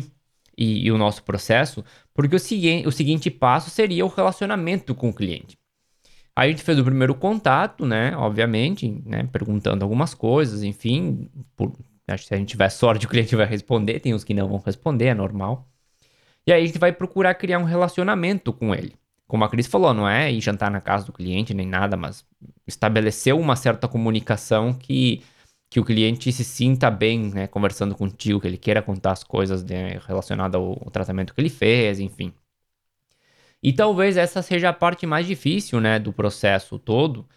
e, 0.58 0.86
e, 0.88 0.92
o 0.92 0.98
nosso 0.98 1.24
processo, 1.24 1.84
porque 2.14 2.36
o, 2.36 2.40
segui 2.40 2.86
o 2.86 2.92
seguinte 2.92 3.32
passo 3.32 3.70
seria 3.72 4.06
o 4.06 4.10
relacionamento 4.10 4.94
com 4.94 5.10
o 5.10 5.14
cliente. 5.14 5.59
Aí 6.40 6.48
a 6.48 6.52
gente 6.52 6.64
fez 6.64 6.80
o 6.80 6.86
primeiro 6.86 7.14
contato, 7.14 7.86
né? 7.86 8.16
Obviamente, 8.16 8.90
né? 9.06 9.28
Perguntando 9.30 9.84
algumas 9.84 10.14
coisas, 10.14 10.64
enfim. 10.64 11.30
Por, 11.54 11.74
acho 12.08 12.24
que 12.24 12.28
se 12.30 12.34
a 12.34 12.38
gente 12.38 12.48
tiver 12.48 12.70
sorte, 12.70 13.04
o 13.06 13.10
cliente 13.10 13.36
vai 13.36 13.46
responder. 13.46 14.00
Tem 14.00 14.14
uns 14.14 14.24
que 14.24 14.34
não 14.34 14.48
vão 14.48 14.58
responder, 14.66 15.08
é 15.08 15.14
normal. 15.14 15.68
E 16.48 16.54
aí 16.54 16.64
a 16.64 16.66
gente 16.66 16.80
vai 16.80 16.94
procurar 16.94 17.36
criar 17.36 17.60
um 17.60 17.66
relacionamento 17.66 18.54
com 18.54 18.74
ele. 18.74 18.96
Como 19.28 19.44
a 19.44 19.50
Cris 19.50 19.68
falou, 19.68 19.94
não 19.94 20.08
é 20.08 20.32
ir 20.32 20.40
jantar 20.40 20.72
na 20.72 20.80
casa 20.80 21.06
do 21.06 21.12
cliente 21.12 21.54
nem 21.54 21.68
nada, 21.68 21.98
mas 21.98 22.26
estabelecer 22.66 23.36
uma 23.36 23.58
certa 23.58 23.86
comunicação 23.86 24.74
que, 24.74 25.22
que 25.70 25.78
o 25.78 25.84
cliente 25.84 26.32
se 26.32 26.46
sinta 26.46 26.90
bem, 26.90 27.32
né? 27.32 27.48
Conversando 27.48 27.94
contigo, 27.96 28.40
que 28.40 28.48
ele 28.48 28.58
queira 28.58 28.82
contar 28.82 29.12
as 29.12 29.26
coisas 29.26 29.62
né, 29.62 30.00
relacionadas 30.08 30.56
ao, 30.56 30.70
ao 30.86 30.90
tratamento 30.90 31.34
que 31.34 31.42
ele 31.42 31.50
fez, 31.50 32.00
enfim. 32.00 32.34
E 33.62 33.74
talvez 33.74 34.18
essa 34.18 34.42
seja 34.42 34.70
a 34.70 34.74
parte 34.74 35.06
mais 35.06 35.28
difícil, 35.28 35.82
né, 35.82 36.00
do 36.00 36.14
processo 36.14 36.80
todo, 36.80 37.28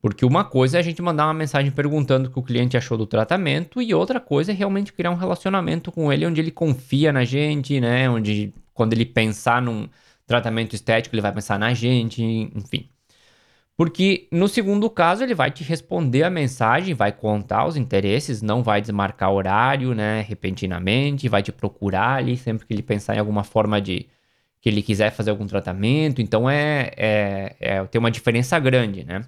porque 0.00 0.24
uma 0.24 0.44
coisa 0.44 0.78
é 0.78 0.80
a 0.80 0.82
gente 0.82 1.02
mandar 1.02 1.26
uma 1.26 1.34
mensagem 1.34 1.70
perguntando 1.70 2.28
o 2.28 2.32
que 2.32 2.38
o 2.38 2.42
cliente 2.42 2.76
achou 2.76 2.96
do 2.96 3.06
tratamento 3.06 3.82
e 3.82 3.94
outra 3.94 4.20
coisa 4.20 4.52
é 4.52 4.54
realmente 4.54 4.92
criar 4.92 5.10
um 5.10 5.16
relacionamento 5.16 5.92
com 5.92 6.12
ele 6.12 6.26
onde 6.26 6.40
ele 6.40 6.50
confia 6.50 7.12
na 7.12 7.24
gente, 7.24 7.80
né, 7.80 8.08
onde 8.08 8.54
quando 8.72 8.92
ele 8.92 9.06
pensar 9.06 9.60
num 9.62 9.88
tratamento 10.26 10.74
estético, 10.74 11.14
ele 11.14 11.22
vai 11.22 11.32
pensar 11.32 11.58
na 11.58 11.74
gente, 11.74 12.22
enfim. 12.22 12.88
Porque 13.76 14.26
no 14.32 14.48
segundo 14.48 14.88
caso 14.88 15.22
ele 15.22 15.34
vai 15.34 15.50
te 15.50 15.62
responder 15.62 16.22
a 16.22 16.30
mensagem, 16.30 16.94
vai 16.94 17.12
contar 17.12 17.66
os 17.66 17.76
interesses, 17.76 18.40
não 18.42 18.62
vai 18.62 18.80
desmarcar 18.80 19.30
horário, 19.32 19.94
né, 19.94 20.22
repentinamente, 20.22 21.28
vai 21.28 21.42
te 21.42 21.52
procurar 21.52 22.16
ali 22.16 22.36
sempre 22.36 22.66
que 22.66 22.72
ele 22.72 22.82
pensar 22.82 23.16
em 23.16 23.18
alguma 23.18 23.44
forma 23.44 23.80
de 23.80 24.08
que 24.60 24.68
ele 24.68 24.82
quiser 24.82 25.10
fazer 25.12 25.30
algum 25.30 25.46
tratamento. 25.46 26.20
Então 26.20 26.48
é, 26.48 26.90
é, 26.96 27.56
é 27.60 27.84
tem 27.84 27.98
uma 27.98 28.10
diferença 28.10 28.58
grande, 28.58 29.04
né? 29.04 29.22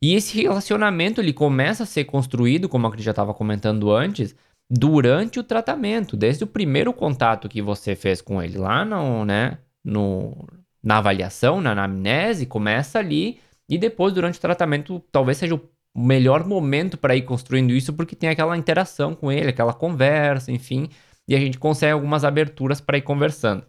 E 0.00 0.14
esse 0.14 0.40
relacionamento 0.40 1.20
ele 1.20 1.32
começa 1.32 1.84
a 1.84 1.86
ser 1.86 2.04
construído, 2.04 2.68
como 2.68 2.86
a 2.86 2.90
gente 2.90 3.02
já 3.02 3.12
estava 3.12 3.32
comentando 3.32 3.90
antes, 3.90 4.36
durante 4.68 5.38
o 5.38 5.44
tratamento, 5.44 6.16
desde 6.16 6.44
o 6.44 6.46
primeiro 6.46 6.92
contato 6.92 7.48
que 7.48 7.62
você 7.62 7.94
fez 7.94 8.20
com 8.20 8.42
ele 8.42 8.58
lá 8.58 8.84
no, 8.84 9.24
né, 9.24 9.58
no, 9.84 10.46
na 10.82 10.98
avaliação, 10.98 11.60
na 11.60 11.72
anamnese, 11.72 12.46
começa 12.46 12.98
ali 12.98 13.40
e 13.68 13.78
depois 13.78 14.12
durante 14.12 14.38
o 14.38 14.40
tratamento 14.40 15.02
talvez 15.10 15.38
seja 15.38 15.54
o 15.54 15.60
melhor 15.96 16.46
momento 16.46 16.98
para 16.98 17.16
ir 17.16 17.22
construindo 17.22 17.72
isso 17.72 17.92
porque 17.92 18.16
tem 18.16 18.28
aquela 18.28 18.56
interação 18.56 19.14
com 19.14 19.30
ele, 19.32 19.50
aquela 19.50 19.72
conversa, 19.72 20.52
enfim, 20.52 20.88
e 21.28 21.34
a 21.34 21.38
gente 21.38 21.58
consegue 21.58 21.92
algumas 21.92 22.24
aberturas 22.24 22.80
para 22.80 22.98
ir 22.98 23.02
conversando. 23.02 23.64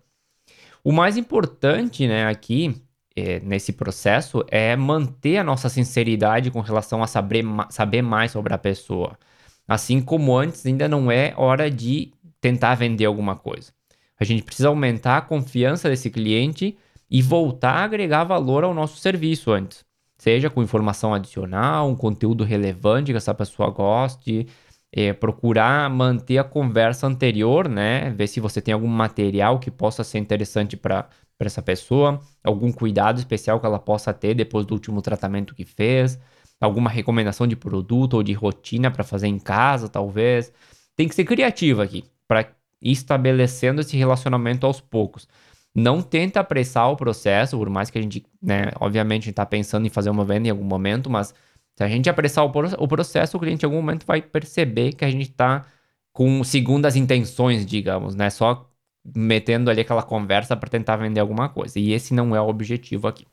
O 0.88 0.94
mais 0.94 1.18
importante, 1.18 2.08
né, 2.08 2.28
aqui, 2.28 2.82
é, 3.14 3.42
nesse 3.42 3.74
processo, 3.74 4.42
é 4.48 4.74
manter 4.74 5.36
a 5.36 5.44
nossa 5.44 5.68
sinceridade 5.68 6.50
com 6.50 6.62
relação 6.62 7.04
a 7.04 7.08
saber, 7.08 7.44
saber 7.70 8.02
mais 8.02 8.32
sobre 8.32 8.54
a 8.54 8.58
pessoa. 8.58 9.20
Assim 9.68 10.02
como 10.02 10.34
antes, 10.38 10.66
ainda 10.66 10.88
não 10.88 11.12
é 11.12 11.34
hora 11.36 11.70
de 11.70 12.14
tentar 12.40 12.76
vender 12.76 13.04
alguma 13.04 13.36
coisa. 13.36 13.74
A 14.18 14.24
gente 14.24 14.44
precisa 14.44 14.70
aumentar 14.70 15.18
a 15.18 15.22
confiança 15.22 15.90
desse 15.90 16.10
cliente 16.10 16.78
e 17.12 17.22
voltar 17.22 17.74
a 17.74 17.84
agregar 17.84 18.24
valor 18.24 18.64
ao 18.64 18.74
nosso 18.74 18.96
serviço 18.96 19.52
antes. 19.52 19.84
Seja 20.18 20.50
com 20.50 20.64
informação 20.64 21.14
adicional, 21.14 21.90
um 21.90 21.98
conteúdo 21.98 22.46
relevante 22.46 23.12
que 23.12 23.18
essa 23.18 23.34
pessoa 23.34 23.72
goste, 23.72 24.48
é, 24.98 25.14
procurar 25.14 25.88
manter 25.92 26.40
a 26.40 26.44
conversa 26.44 27.06
anterior, 27.06 27.70
né? 27.70 28.10
Ver 28.10 28.26
se 28.26 28.40
você 28.40 28.60
tem 28.60 28.74
algum 28.74 28.88
material 28.88 29.60
que 29.60 29.70
possa 29.70 30.04
ser 30.04 30.18
interessante 30.18 30.76
para 30.76 31.08
essa 31.40 31.62
pessoa, 31.62 32.20
algum 32.44 32.72
cuidado 32.72 33.20
especial 33.20 33.60
que 33.60 33.68
ela 33.68 33.78
possa 33.78 34.12
ter 34.12 34.34
depois 34.34 34.66
do 34.66 34.74
último 34.74 35.00
tratamento 35.00 35.54
que 35.54 35.64
fez, 35.64 36.20
alguma 36.60 36.90
recomendação 36.90 37.46
de 37.46 37.56
produto 37.56 38.16
ou 38.16 38.24
de 38.24 38.34
rotina 38.34 38.90
para 38.90 39.04
fazer 39.04 39.28
em 39.28 39.38
casa, 39.38 39.88
talvez. 39.88 40.52
Tem 40.96 41.08
que 41.08 41.14
ser 41.14 41.26
criativo 41.26 41.84
aqui 41.84 42.04
para 42.28 42.48
estabelecendo 42.82 43.82
esse 43.82 43.96
relacionamento 43.96 44.66
aos 44.66 44.82
poucos. 44.82 45.28
Não 45.76 46.02
tenta 46.02 46.40
apressar 46.40 46.90
o 46.92 46.98
processo, 46.98 47.56
por 47.56 47.70
mais 47.70 47.92
que 47.92 48.00
a 48.00 48.02
gente, 48.02 48.26
né, 48.42 48.72
obviamente, 48.80 49.30
está 49.30 49.46
pensando 49.46 49.86
em 49.86 49.92
fazer 49.92 50.10
uma 50.10 50.26
venda 50.26 50.48
em 50.48 50.52
algum 50.52 50.64
momento, 50.64 51.08
mas 51.08 51.36
se 51.78 51.84
a 51.84 51.88
gente 51.88 52.10
apressar 52.10 52.46
o, 52.46 52.52
o 52.80 52.88
processo, 52.88 53.38
o 53.38 53.40
cliente 53.40 53.64
em 53.64 53.68
algum 53.68 53.78
momento 53.78 54.06
vai 54.06 54.22
perceber 54.22 54.94
que 54.94 55.06
a 55.06 55.10
gente 55.12 55.30
está 55.30 55.68
com 56.12 56.44
segundas 56.44 56.96
intenções, 56.96 57.66
digamos, 57.66 58.16
né? 58.16 58.30
Só 58.32 58.70
metendo 59.16 59.70
ali 59.70 59.82
aquela 59.82 60.04
conversa 60.04 60.58
para 60.58 60.70
tentar 60.70 60.98
vender 60.98 61.20
alguma 61.20 61.50
coisa. 61.50 61.80
E 61.80 61.94
esse 61.94 62.14
não 62.14 62.36
é 62.36 62.42
o 62.42 62.48
objetivo 62.48 63.08
aqui. 63.08 63.28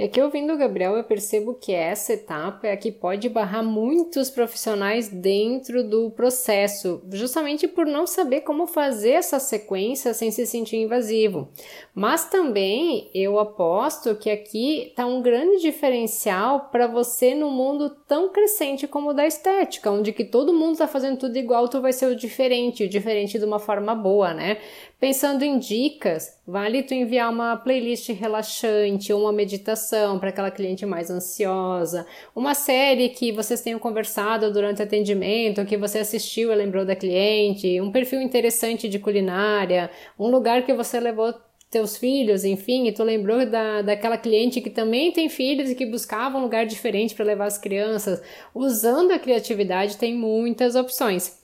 É 0.00 0.06
que 0.06 0.22
ouvindo 0.22 0.52
o 0.52 0.56
Gabriel, 0.56 0.96
eu 0.96 1.02
percebo 1.02 1.54
que 1.54 1.72
essa 1.72 2.12
etapa 2.12 2.68
é 2.68 2.72
a 2.72 2.76
que 2.76 2.92
pode 2.92 3.28
barrar 3.28 3.64
muitos 3.64 4.30
profissionais 4.30 5.08
dentro 5.08 5.82
do 5.82 6.08
processo, 6.12 7.02
justamente 7.12 7.66
por 7.66 7.84
não 7.84 8.06
saber 8.06 8.42
como 8.42 8.68
fazer 8.68 9.10
essa 9.10 9.40
sequência 9.40 10.14
sem 10.14 10.30
se 10.30 10.46
sentir 10.46 10.76
invasivo. 10.76 11.48
Mas 11.92 12.26
também 12.26 13.10
eu 13.12 13.40
aposto 13.40 14.14
que 14.14 14.30
aqui 14.30 14.84
está 14.84 15.04
um 15.04 15.20
grande 15.20 15.62
diferencial 15.62 16.68
para 16.70 16.86
você 16.86 17.34
no 17.34 17.50
mundo 17.50 17.90
tão 18.06 18.28
crescente 18.28 18.86
como 18.86 19.10
o 19.10 19.14
da 19.14 19.26
estética, 19.26 19.90
onde 19.90 20.12
que 20.12 20.24
todo 20.24 20.54
mundo 20.54 20.74
está 20.74 20.86
fazendo 20.86 21.18
tudo 21.18 21.36
igual, 21.36 21.66
tu 21.66 21.80
vai 21.80 21.92
ser 21.92 22.06
o 22.06 22.14
diferente, 22.14 22.84
o 22.84 22.88
diferente 22.88 23.36
de 23.36 23.44
uma 23.44 23.58
forma 23.58 23.96
boa, 23.96 24.32
né? 24.32 24.58
Pensando 25.00 25.42
em 25.42 25.58
dicas, 25.58 26.36
vale 26.46 26.82
tu 26.84 26.94
enviar 26.94 27.32
uma 27.32 27.56
playlist 27.56 28.08
relaxante 28.10 29.12
ou 29.12 29.22
uma 29.22 29.32
meditação 29.32 29.87
para 30.18 30.28
aquela 30.28 30.50
cliente 30.50 30.84
mais 30.84 31.10
ansiosa, 31.10 32.06
uma 32.34 32.54
série 32.54 33.08
que 33.08 33.32
vocês 33.32 33.60
tenham 33.60 33.78
conversado 33.78 34.52
durante 34.52 34.80
o 34.80 34.84
atendimento, 34.84 35.64
que 35.64 35.76
você 35.76 35.98
assistiu 35.98 36.52
e 36.52 36.54
lembrou 36.54 36.84
da 36.84 36.96
cliente, 36.96 37.80
um 37.80 37.90
perfil 37.90 38.20
interessante 38.20 38.88
de 38.88 38.98
culinária, 38.98 39.90
um 40.18 40.28
lugar 40.28 40.64
que 40.64 40.74
você 40.74 41.00
levou 41.00 41.34
teus 41.70 41.96
filhos, 41.96 42.44
enfim, 42.44 42.86
e 42.86 42.92
tu 42.92 43.02
lembrou 43.02 43.44
da, 43.44 43.82
daquela 43.82 44.16
cliente 44.16 44.60
que 44.60 44.70
também 44.70 45.12
tem 45.12 45.28
filhos 45.28 45.70
e 45.70 45.74
que 45.74 45.84
buscava 45.84 46.38
um 46.38 46.42
lugar 46.42 46.64
diferente 46.64 47.14
para 47.14 47.26
levar 47.26 47.46
as 47.46 47.58
crianças. 47.58 48.22
Usando 48.54 49.12
a 49.12 49.18
criatividade 49.18 49.98
tem 49.98 50.14
muitas 50.14 50.74
opções. 50.74 51.38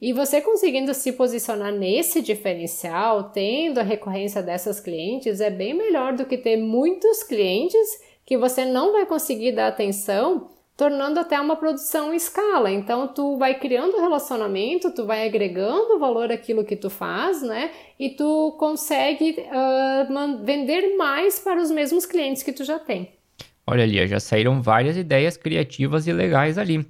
E 0.00 0.14
você 0.14 0.40
conseguindo 0.40 0.94
se 0.94 1.12
posicionar 1.12 1.72
nesse 1.72 2.22
diferencial, 2.22 3.24
tendo 3.24 3.78
a 3.78 3.82
recorrência 3.82 4.42
dessas 4.42 4.80
clientes, 4.80 5.40
é 5.40 5.50
bem 5.50 5.74
melhor 5.74 6.14
do 6.14 6.24
que 6.24 6.38
ter 6.38 6.56
muitos 6.56 7.22
clientes 7.22 8.00
que 8.24 8.38
você 8.38 8.64
não 8.64 8.92
vai 8.92 9.04
conseguir 9.04 9.52
dar 9.52 9.66
atenção, 9.66 10.48
tornando 10.74 11.20
até 11.20 11.38
uma 11.38 11.56
produção 11.56 12.14
em 12.14 12.16
escala. 12.16 12.70
Então 12.70 13.08
tu 13.08 13.36
vai 13.36 13.58
criando 13.58 14.00
relacionamento, 14.00 14.94
tu 14.94 15.04
vai 15.04 15.26
agregando 15.26 15.98
valor 15.98 16.32
àquilo 16.32 16.64
que 16.64 16.76
tu 16.76 16.88
faz, 16.88 17.42
né? 17.42 17.70
E 17.98 18.08
tu 18.10 18.56
consegue 18.58 19.36
uh, 19.38 20.44
vender 20.44 20.96
mais 20.96 21.38
para 21.38 21.60
os 21.60 21.70
mesmos 21.70 22.06
clientes 22.06 22.42
que 22.42 22.52
tu 22.52 22.64
já 22.64 22.78
tem. 22.78 23.10
Olha 23.66 23.84
ali, 23.84 24.06
já 24.06 24.18
saíram 24.18 24.62
várias 24.62 24.96
ideias 24.96 25.36
criativas 25.36 26.06
e 26.06 26.12
legais 26.12 26.56
ali. 26.56 26.86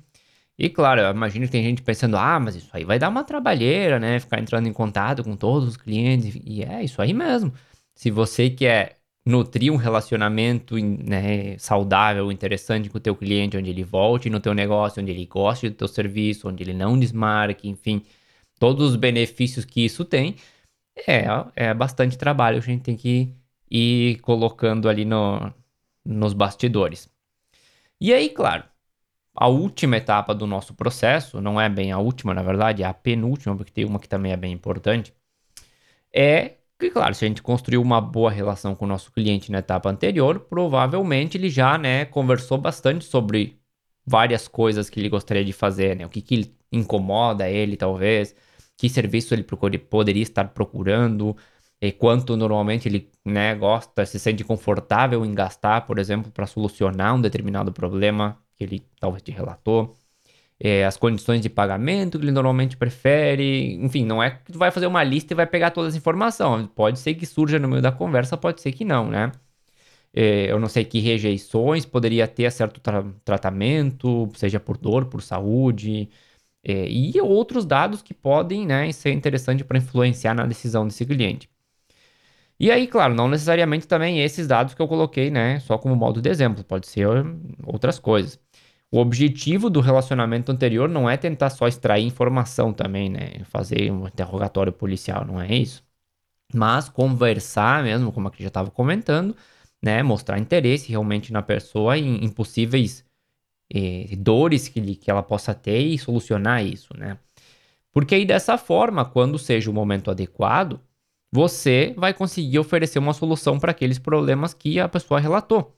E 0.61 0.69
claro, 0.69 1.01
eu 1.01 1.11
imagino 1.11 1.47
que 1.47 1.53
tem 1.53 1.65
gente 1.65 1.81
pensando, 1.81 2.19
ah, 2.19 2.39
mas 2.39 2.55
isso 2.55 2.69
aí 2.75 2.85
vai 2.85 2.99
dar 2.99 3.09
uma 3.09 3.25
trabalheira, 3.25 3.99
né? 3.99 4.21
Ficar 4.21 4.39
entrando 4.41 4.69
em 4.69 4.73
contato 4.75 5.25
com 5.25 5.35
todos 5.35 5.67
os 5.71 5.77
clientes. 5.77 6.39
E 6.45 6.63
é 6.63 6.85
isso 6.85 7.01
aí 7.01 7.15
mesmo. 7.15 7.51
Se 7.95 8.11
você 8.11 8.51
quer 8.51 8.99
nutrir 9.25 9.73
um 9.73 9.77
relacionamento 9.77 10.77
né, 10.77 11.57
saudável, 11.59 12.31
interessante 12.31 12.91
com 12.91 12.99
o 12.99 13.01
teu 13.01 13.17
cliente, 13.17 13.57
onde 13.57 13.71
ele 13.71 13.83
volte 13.83 14.29
no 14.29 14.39
teu 14.39 14.53
negócio, 14.53 15.01
onde 15.03 15.11
ele 15.11 15.25
goste 15.25 15.71
do 15.71 15.77
teu 15.77 15.89
serviço, 15.89 16.47
onde 16.49 16.63
ele 16.63 16.75
não 16.75 16.99
desmarque, 16.99 17.67
enfim, 17.69 18.03
todos 18.59 18.91
os 18.91 18.97
benefícios 18.97 19.65
que 19.65 19.85
isso 19.85 20.05
tem, 20.05 20.37
é, 21.09 21.27
é 21.57 21.75
bastante 21.75 22.19
trabalho 22.19 22.59
a 22.59 22.61
gente 22.61 22.83
tem 22.83 22.97
que 22.97 23.35
ir 23.71 24.19
colocando 24.21 24.89
ali 24.89 25.05
no, 25.07 25.53
nos 26.05 26.35
bastidores. 26.35 27.09
E 28.01 28.13
aí, 28.13 28.31
claro, 28.31 28.65
a 29.35 29.49
última 29.49 29.97
etapa 29.97 30.35
do 30.35 30.47
nosso 30.47 30.75
processo, 30.75 31.41
não 31.41 31.61
é 31.61 31.69
bem 31.69 31.93
a 31.93 31.99
última, 31.99 32.35
na 32.35 32.43
verdade, 32.43 32.83
é 32.83 32.87
a 32.87 32.95
penúltima, 32.95 33.57
porque 33.57 33.73
tem 33.73 33.85
uma 33.85 33.99
que 34.01 34.09
também 34.09 34.33
é 34.33 34.37
bem 34.37 34.53
importante, 34.53 35.15
é 36.15 36.57
que, 36.79 36.91
claro, 36.91 37.15
se 37.15 37.25
a 37.25 37.29
gente 37.29 37.43
construiu 37.43 37.83
uma 37.83 38.01
boa 38.01 38.31
relação 38.31 38.75
com 38.75 38.85
o 38.87 38.89
nosso 38.89 39.13
cliente 39.13 39.53
na 39.53 39.59
etapa 39.59 39.91
anterior, 39.91 40.41
provavelmente 40.41 41.37
ele 41.37 41.51
já, 41.51 41.77
né, 41.79 42.05
conversou 42.07 42.59
bastante 42.59 43.05
sobre 43.05 43.61
várias 44.07 44.49
coisas 44.49 44.89
que 44.91 44.99
ele 45.01 45.09
gostaria 45.09 45.45
de 45.45 45.53
fazer, 45.53 45.97
né, 45.97 46.07
o 46.07 46.09
que, 46.09 46.23
que 46.23 46.55
incomoda 46.73 47.49
ele, 47.49 47.77
talvez, 47.77 48.35
que 48.77 48.89
serviço 48.89 49.35
ele 49.35 49.43
procure, 49.43 49.79
poderia 49.79 50.23
estar 50.23 50.49
procurando, 50.49 51.37
e 51.81 51.93
quanto 51.93 52.37
normalmente 52.37 52.89
ele, 52.89 53.11
né, 53.25 53.55
gosta, 53.55 54.05
se 54.07 54.19
sente 54.19 54.45
confortável 54.45 55.25
em 55.25 55.35
gastar, 55.35 55.87
por 55.87 55.99
exemplo, 55.99 56.31
para 56.33 56.47
solucionar 56.47 57.15
um 57.15 57.21
determinado 57.21 57.73
problema 57.73 58.39
que 58.61 58.65
ele 58.65 58.83
talvez 59.01 59.23
te 59.23 59.31
relatou, 59.33 59.97
é, 60.61 60.85
as 60.85 60.97
condições 60.97 61.41
de 61.41 61.49
pagamento 61.49 62.19
que 62.19 62.25
ele 62.25 62.33
normalmente 62.33 62.77
prefere, 62.77 63.75
enfim, 63.77 64.05
não 64.05 64.23
é 64.23 64.31
que 64.31 64.53
tu 64.53 64.59
vai 64.59 64.71
fazer 64.71 64.87
uma 64.87 65.03
lista 65.03 65.33
e 65.33 65.37
vai 65.37 65.47
pegar 65.47 65.71
todas 65.71 65.95
as 65.95 65.97
informações, 65.99 66.69
pode 66.75 66.99
ser 66.99 67.15
que 67.15 67.27
surja 67.27 67.59
no 67.59 67.69
meio 67.69 67.83
da 67.83 67.93
conversa, 67.93 68.37
pode 68.37 68.61
ser 68.61 68.73
que 68.73 68.85
não, 68.85 69.09
né? 69.09 69.33
É, 70.13 70.51
eu 70.51 70.59
não 70.61 70.69
sei 70.69 70.85
que 70.85 70.99
rejeições 71.01 71.87
poderia 71.87 72.27
ter 72.29 72.51
certo 72.53 72.81
tra 72.81 73.05
tratamento, 73.25 74.29
seja 74.35 74.61
por 74.61 74.77
dor, 74.77 75.07
por 75.07 75.23
saúde, 75.23 76.11
é, 76.65 76.89
e 76.89 77.21
outros 77.21 77.65
dados 77.65 78.03
que 78.03 78.15
podem 78.15 78.67
né, 78.67 78.91
ser 78.93 79.13
interessantes 79.13 79.67
para 79.67 79.79
influenciar 79.79 80.35
na 80.35 80.47
decisão 80.47 80.87
desse 80.87 81.07
cliente. 81.07 81.49
E 82.59 82.71
aí, 82.71 82.87
claro, 82.87 83.15
não 83.15 83.27
necessariamente 83.29 83.89
também 83.89 84.21
esses 84.23 84.47
dados 84.47 84.75
que 84.75 84.83
eu 84.83 84.87
coloquei, 84.89 85.31
né, 85.31 85.61
só 85.61 85.79
como 85.79 85.97
modo 85.97 86.21
de 86.21 86.29
exemplo, 86.29 86.63
pode 86.63 86.87
ser 86.87 87.07
outras 87.65 87.99
coisas. 87.99 88.39
O 88.93 88.99
objetivo 88.99 89.71
do 89.71 89.81
relacionamento 89.81 90.51
anterior 90.51 90.89
não 90.89 91.09
é 91.09 91.17
tentar 91.17 91.51
só 91.51 91.69
extrair 91.69 92.05
informação 92.05 92.73
também, 92.73 93.09
né? 93.09 93.45
Fazer 93.45 93.91
um 93.93 94.07
interrogatório 94.09 94.73
policial, 94.73 95.25
não 95.25 95.41
é 95.41 95.55
isso. 95.55 95.85
Mas 96.55 96.89
conversar 96.89 97.85
mesmo, 97.85 98.13
como 98.13 98.29
a 98.29 98.31
gente 98.33 98.43
já 98.43 98.49
estava 98.49 98.71
comentando, 98.71 99.37
né? 99.83 100.03
Mostrar 100.03 100.39
interesse 100.39 100.91
realmente 100.91 101.33
na 101.33 101.43
pessoa 101.43 101.99
em, 101.99 102.25
em 102.25 102.29
possíveis 102.31 103.05
eh, 103.73 104.09
dores 104.19 104.69
que, 104.69 104.97
que 104.97 105.11
ela 105.11 105.23
possa 105.23 105.55
ter 105.55 105.81
e 105.81 105.99
solucionar 105.99 106.65
isso, 106.65 106.97
né? 106.97 107.19
Porque 107.93 108.15
aí 108.15 108.25
dessa 108.25 108.59
forma, 108.59 109.05
quando 109.05 109.39
seja 109.39 109.71
o 109.71 109.75
momento 109.75 110.11
adequado, 110.11 110.81
você 111.33 111.95
vai 111.97 112.15
conseguir 112.15 112.59
oferecer 112.59 112.99
uma 112.99 113.15
solução 113.15 113.59
para 113.59 113.73
aqueles 113.73 113.99
problemas 113.99 114.55
que 114.55 114.81
a 114.81 114.89
pessoa 114.89 115.21
relatou. 115.21 115.77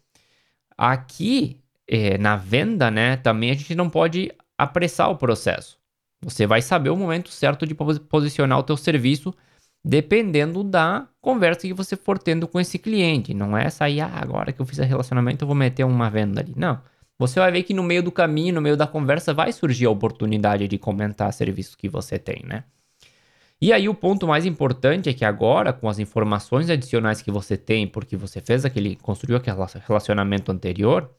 Aqui 0.77 1.62
é, 1.93 2.17
na 2.17 2.37
venda, 2.37 2.91
né, 2.91 3.19
também 3.19 3.51
a 3.51 3.55
gente 3.55 3.75
não 3.75 3.91
pode 3.91 4.33
apressar 4.57 5.11
o 5.11 5.17
processo. 5.17 5.79
Você 6.23 6.47
vai 6.47 6.63
saber 6.63 6.89
o 6.89 6.97
momento 6.97 7.29
certo 7.29 7.67
de 7.67 7.75
posicionar 7.75 8.59
o 8.59 8.63
teu 8.63 8.79
serviço 8.79 9.35
dependendo 9.85 10.65
da 10.65 11.07
conversa 11.21 11.63
que 11.63 11.75
você 11.75 11.95
for 11.95 12.19
tendo 12.19 12.49
com 12.49 12.59
esse 12.59 12.79
cliente. 12.79 13.35
Não 13.35 13.59
é 13.59 13.69
sair, 13.69 14.01
ah, 14.01 14.11
agora 14.15 14.53
que 14.53 14.63
eu 14.63 14.65
fiz 14.65 14.81
a 14.81 14.85
relacionamento 14.85 15.43
eu 15.45 15.47
vou 15.47 15.57
meter 15.57 15.85
uma 15.85 16.09
venda 16.09 16.41
ali. 16.41 16.55
Não. 16.57 16.81
Você 17.19 17.39
vai 17.39 17.53
ver 17.53 17.63
que 17.63 17.75
no 17.75 17.83
meio 17.83 18.03
do 18.03 18.11
caminho, 18.11 18.55
no 18.55 18.63
meio 18.63 18.77
da 18.77 18.87
conversa, 18.87 19.35
vai 19.35 19.53
surgir 19.53 19.85
a 19.85 19.91
oportunidade 19.91 20.67
de 20.67 20.79
comentar 20.79 21.31
serviços 21.33 21.75
que 21.75 21.91
você 21.91 22.19
tem, 22.19 22.43
né? 22.47 22.65
E 23.61 23.71
aí 23.73 23.87
o 23.89 23.95
ponto 23.95 24.27
mais 24.27 24.47
importante 24.47 25.11
é 25.11 25.13
que 25.13 25.25
agora, 25.25 25.73
com 25.73 25.89
as 25.89 25.99
informações 25.99 26.71
adicionais 26.71 27.21
que 27.21 27.31
você 27.31 27.57
tem, 27.57 27.87
porque 27.87 28.17
você 28.17 28.41
fez 28.41 28.65
aquele, 28.65 28.97
construiu 28.97 29.37
aquele 29.37 29.57
relacionamento 29.87 30.51
anterior, 30.51 31.11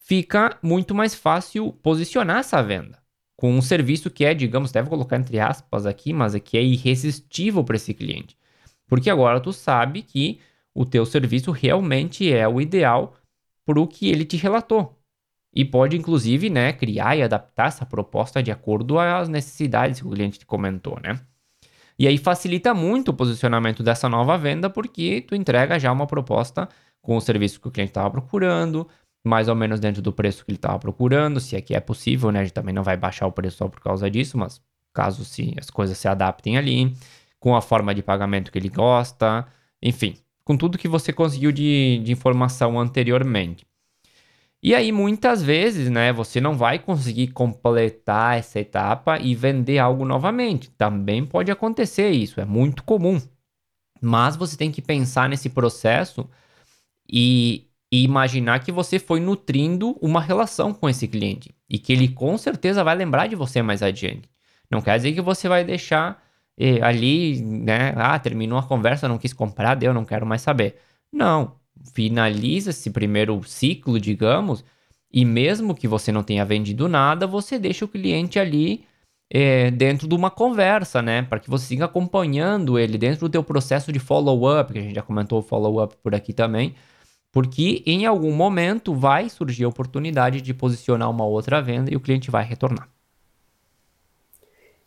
fica 0.00 0.58
muito 0.62 0.94
mais 0.94 1.14
fácil 1.14 1.72
posicionar 1.82 2.38
essa 2.38 2.62
venda 2.62 2.98
com 3.38 3.52
um 3.52 3.62
serviço 3.62 4.10
que 4.10 4.24
é, 4.24 4.34
digamos, 4.34 4.72
deve 4.72 4.88
colocar 4.88 5.16
entre 5.16 5.38
aspas 5.38 5.86
aqui, 5.86 6.12
mas 6.12 6.34
é 6.34 6.40
que 6.40 6.58
é 6.58 6.62
irresistível 6.62 7.62
para 7.62 7.76
esse 7.76 7.94
cliente. 7.94 8.36
Porque 8.88 9.08
agora 9.08 9.40
tu 9.40 9.52
sabe 9.52 10.02
que 10.02 10.40
o 10.74 10.84
teu 10.84 11.06
serviço 11.06 11.52
realmente 11.52 12.32
é 12.32 12.48
o 12.48 12.60
ideal 12.60 13.14
para 13.64 13.80
o 13.80 13.86
que 13.86 14.08
ele 14.08 14.24
te 14.24 14.36
relatou. 14.36 14.98
E 15.54 15.64
pode, 15.64 15.96
inclusive, 15.96 16.50
né, 16.50 16.72
criar 16.72 17.16
e 17.16 17.22
adaptar 17.22 17.68
essa 17.68 17.86
proposta 17.86 18.42
de 18.42 18.50
acordo 18.50 18.98
às 18.98 19.28
necessidades 19.28 20.00
que 20.00 20.06
o 20.06 20.10
cliente 20.10 20.40
te 20.40 20.46
comentou, 20.46 20.98
né? 21.00 21.20
E 21.96 22.08
aí 22.08 22.18
facilita 22.18 22.74
muito 22.74 23.10
o 23.12 23.14
posicionamento 23.14 23.84
dessa 23.84 24.08
nova 24.08 24.36
venda, 24.36 24.68
porque 24.68 25.20
tu 25.20 25.36
entrega 25.36 25.78
já 25.78 25.92
uma 25.92 26.06
proposta 26.08 26.68
com 27.00 27.16
o 27.16 27.20
serviço 27.20 27.60
que 27.60 27.68
o 27.68 27.70
cliente 27.70 27.90
estava 27.90 28.10
procurando, 28.10 28.88
mais 29.28 29.48
ou 29.48 29.54
menos 29.54 29.78
dentro 29.78 30.02
do 30.02 30.12
preço 30.12 30.44
que 30.44 30.50
ele 30.50 30.56
estava 30.58 30.78
procurando, 30.78 31.38
se 31.40 31.54
é 31.54 31.60
que 31.60 31.74
é 31.74 31.80
possível, 31.80 32.32
né? 32.32 32.40
A 32.40 32.44
gente 32.44 32.54
também 32.54 32.74
não 32.74 32.82
vai 32.82 32.96
baixar 32.96 33.26
o 33.26 33.32
preço 33.32 33.58
só 33.58 33.68
por 33.68 33.80
causa 33.80 34.10
disso, 34.10 34.36
mas 34.38 34.60
caso 34.92 35.24
sim 35.24 35.54
as 35.58 35.70
coisas 35.70 35.96
se 35.98 36.08
adaptem 36.08 36.58
ali, 36.58 36.92
com 37.38 37.54
a 37.54 37.62
forma 37.62 37.94
de 37.94 38.02
pagamento 38.02 38.50
que 38.50 38.58
ele 38.58 38.68
gosta, 38.68 39.46
enfim, 39.82 40.16
com 40.44 40.56
tudo 40.56 40.78
que 40.78 40.88
você 40.88 41.12
conseguiu 41.12 41.52
de, 41.52 42.00
de 42.02 42.12
informação 42.12 42.80
anteriormente. 42.80 43.66
E 44.60 44.74
aí, 44.74 44.90
muitas 44.90 45.40
vezes, 45.40 45.88
né, 45.88 46.12
você 46.12 46.40
não 46.40 46.56
vai 46.56 46.80
conseguir 46.80 47.28
completar 47.28 48.38
essa 48.38 48.58
etapa 48.58 49.18
e 49.20 49.34
vender 49.34 49.78
algo 49.78 50.04
novamente. 50.04 50.68
Também 50.70 51.24
pode 51.24 51.50
acontecer 51.50 52.10
isso, 52.10 52.40
é 52.40 52.44
muito 52.44 52.82
comum. 52.82 53.20
Mas 54.00 54.34
você 54.34 54.56
tem 54.56 54.72
que 54.72 54.82
pensar 54.82 55.28
nesse 55.28 55.48
processo 55.48 56.28
e, 57.08 57.67
e 57.90 58.02
imaginar 58.04 58.60
que 58.60 58.70
você 58.70 58.98
foi 58.98 59.20
nutrindo 59.20 59.96
uma 60.00 60.20
relação 60.20 60.74
com 60.74 60.88
esse 60.88 61.08
cliente 61.08 61.54
e 61.68 61.78
que 61.78 61.92
ele 61.92 62.08
com 62.08 62.36
certeza 62.36 62.84
vai 62.84 62.94
lembrar 62.94 63.26
de 63.28 63.36
você 63.36 63.62
mais 63.62 63.82
adiante. 63.82 64.28
Não 64.70 64.82
quer 64.82 64.96
dizer 64.96 65.12
que 65.12 65.20
você 65.20 65.48
vai 65.48 65.64
deixar 65.64 66.22
eh, 66.58 66.80
ali, 66.82 67.40
né? 67.40 67.94
Ah, 67.96 68.18
terminou 68.18 68.58
a 68.58 68.62
conversa, 68.62 69.08
não 69.08 69.18
quis 69.18 69.32
comprar, 69.32 69.74
deu, 69.74 69.94
não 69.94 70.04
quero 70.04 70.26
mais 70.26 70.42
saber. 70.42 70.76
Não, 71.12 71.56
finaliza 71.94 72.70
esse 72.70 72.90
primeiro 72.90 73.42
ciclo, 73.44 73.98
digamos, 73.98 74.64
e 75.12 75.24
mesmo 75.24 75.74
que 75.74 75.88
você 75.88 76.12
não 76.12 76.22
tenha 76.22 76.44
vendido 76.44 76.88
nada, 76.88 77.26
você 77.26 77.58
deixa 77.58 77.84
o 77.84 77.88
cliente 77.88 78.38
ali 78.38 78.84
é, 79.30 79.70
dentro 79.70 80.08
de 80.08 80.14
uma 80.14 80.30
conversa, 80.30 81.00
né? 81.02 81.22
Para 81.22 81.38
que 81.38 81.48
você 81.48 81.66
siga 81.66 81.84
acompanhando 81.86 82.78
ele 82.78 82.98
dentro 82.98 83.20
do 83.20 83.28
teu 83.30 83.42
processo 83.42 83.92
de 83.92 83.98
follow-up, 83.98 84.72
que 84.72 84.78
a 84.78 84.82
gente 84.82 84.94
já 84.94 85.02
comentou 85.02 85.40
follow-up 85.42 85.96
por 86.02 86.14
aqui 86.14 86.32
também, 86.32 86.74
porque 87.32 87.82
em 87.86 88.06
algum 88.06 88.32
momento 88.32 88.94
vai 88.94 89.28
surgir 89.28 89.64
a 89.64 89.68
oportunidade 89.68 90.40
de 90.40 90.54
posicionar 90.54 91.10
uma 91.10 91.26
outra 91.26 91.60
venda 91.60 91.92
e 91.92 91.96
o 91.96 92.00
cliente 92.00 92.30
vai 92.30 92.44
retornar. 92.44 92.88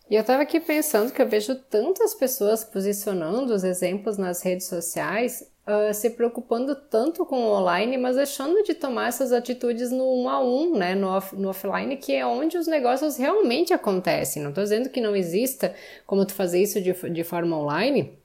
E 0.09 0.15
eu 0.15 0.21
estava 0.21 0.41
aqui 0.43 0.59
pensando 0.59 1.13
que 1.13 1.21
eu 1.21 1.29
vejo 1.29 1.55
tantas 1.55 2.13
pessoas 2.13 2.65
posicionando 2.65 3.53
os 3.53 3.63
exemplos 3.63 4.17
nas 4.17 4.41
redes 4.41 4.67
sociais 4.67 5.49
uh, 5.65 5.93
se 5.93 6.09
preocupando 6.09 6.75
tanto 6.75 7.25
com 7.25 7.37
o 7.37 7.53
online, 7.53 7.97
mas 7.97 8.17
deixando 8.17 8.61
de 8.63 8.73
tomar 8.73 9.07
essas 9.07 9.31
atitudes 9.31 9.89
no 9.89 10.03
um 10.03 10.27
a 10.27 10.43
um, 10.43 10.75
né, 10.75 10.95
no, 10.95 11.07
off, 11.07 11.33
no 11.33 11.47
offline, 11.47 11.95
que 11.95 12.13
é 12.13 12.25
onde 12.25 12.57
os 12.57 12.67
negócios 12.67 13.15
realmente 13.15 13.73
acontecem. 13.73 14.41
Não 14.41 14.49
estou 14.49 14.63
dizendo 14.63 14.89
que 14.89 14.99
não 14.99 15.15
exista 15.15 15.73
como 16.05 16.25
tu 16.25 16.33
fazer 16.33 16.61
isso 16.61 16.81
de, 16.81 16.91
de 16.91 17.23
forma 17.23 17.57
online, 17.57 18.20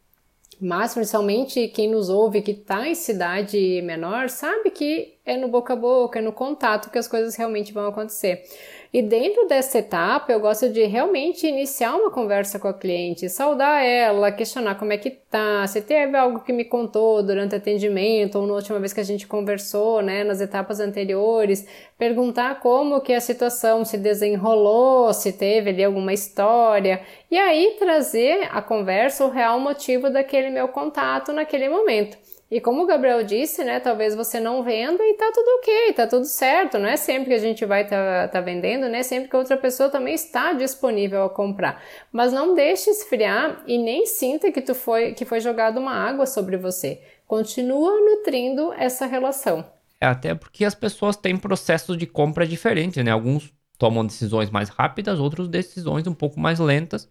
mas 0.60 0.94
principalmente 0.94 1.68
quem 1.68 1.90
nos 1.90 2.08
ouve 2.08 2.42
que 2.42 2.52
está 2.52 2.88
em 2.88 2.94
cidade 2.94 3.82
menor 3.82 4.28
sabe 4.28 4.70
que 4.70 5.15
é 5.26 5.36
no 5.36 5.48
boca 5.48 5.72
a 5.72 5.76
boca, 5.76 6.20
é 6.20 6.22
no 6.22 6.32
contato 6.32 6.88
que 6.88 6.98
as 6.98 7.08
coisas 7.08 7.34
realmente 7.34 7.72
vão 7.72 7.88
acontecer. 7.88 8.44
E 8.92 9.02
dentro 9.02 9.46
dessa 9.46 9.78
etapa, 9.78 10.32
eu 10.32 10.40
gosto 10.40 10.70
de 10.70 10.84
realmente 10.84 11.46
iniciar 11.46 11.94
uma 11.96 12.10
conversa 12.10 12.58
com 12.58 12.68
a 12.68 12.72
cliente, 12.72 13.28
saudar 13.28 13.84
ela, 13.84 14.32
questionar 14.32 14.76
como 14.76 14.92
é 14.92 14.96
que 14.96 15.10
tá, 15.10 15.66
se 15.66 15.82
teve 15.82 16.16
algo 16.16 16.40
que 16.40 16.52
me 16.52 16.64
contou 16.64 17.22
durante 17.22 17.56
atendimento 17.56 18.38
ou 18.38 18.46
na 18.46 18.54
última 18.54 18.78
vez 18.78 18.92
que 18.92 19.00
a 19.00 19.04
gente 19.04 19.26
conversou, 19.26 20.00
né, 20.00 20.22
nas 20.22 20.40
etapas 20.40 20.80
anteriores, 20.80 21.66
perguntar 21.98 22.60
como 22.60 23.00
que 23.00 23.12
a 23.12 23.20
situação 23.20 23.84
se 23.84 23.98
desenrolou, 23.98 25.12
se 25.12 25.32
teve 25.32 25.70
ali 25.70 25.84
alguma 25.84 26.12
história, 26.12 27.02
e 27.30 27.36
aí 27.36 27.76
trazer 27.78 28.48
a 28.50 28.62
conversa 28.62 29.26
o 29.26 29.30
real 29.30 29.58
motivo 29.58 30.08
daquele 30.08 30.48
meu 30.48 30.68
contato 30.68 31.32
naquele 31.32 31.68
momento. 31.68 32.16
E 32.48 32.60
como 32.60 32.84
o 32.84 32.86
Gabriel 32.86 33.24
disse, 33.24 33.64
né, 33.64 33.80
talvez 33.80 34.14
você 34.14 34.38
não 34.38 34.62
venda 34.62 35.02
e 35.02 35.14
tá 35.14 35.32
tudo 35.34 35.48
ok, 35.58 35.92
tá 35.94 36.06
tudo 36.06 36.24
certo, 36.24 36.78
não 36.78 36.88
é 36.88 36.96
sempre 36.96 37.30
que 37.30 37.34
a 37.34 37.38
gente 37.38 37.64
vai 37.64 37.84
tá, 37.84 38.28
tá 38.28 38.40
vendendo, 38.40 38.88
né, 38.88 39.02
sempre 39.02 39.28
que 39.28 39.36
outra 39.36 39.56
pessoa 39.56 39.88
também 39.88 40.14
está 40.14 40.52
disponível 40.52 41.24
a 41.24 41.30
comprar. 41.30 41.82
Mas 42.12 42.32
não 42.32 42.54
deixe 42.54 42.88
esfriar 42.88 43.62
e 43.66 43.76
nem 43.78 44.06
sinta 44.06 44.52
que, 44.52 44.60
tu 44.60 44.76
foi, 44.76 45.12
que 45.12 45.24
foi 45.24 45.40
jogado 45.40 45.78
uma 45.78 45.92
água 45.92 46.24
sobre 46.24 46.56
você. 46.56 47.00
Continua 47.26 47.98
nutrindo 48.00 48.72
essa 48.74 49.06
relação. 49.06 49.64
É 50.00 50.06
até 50.06 50.32
porque 50.32 50.64
as 50.64 50.74
pessoas 50.74 51.16
têm 51.16 51.36
processos 51.36 51.98
de 51.98 52.06
compra 52.06 52.46
diferentes, 52.46 53.04
né, 53.04 53.10
alguns 53.10 53.52
tomam 53.76 54.06
decisões 54.06 54.50
mais 54.50 54.68
rápidas, 54.68 55.18
outros 55.18 55.48
decisões 55.48 56.06
um 56.06 56.14
pouco 56.14 56.38
mais 56.38 56.60
lentas. 56.60 57.08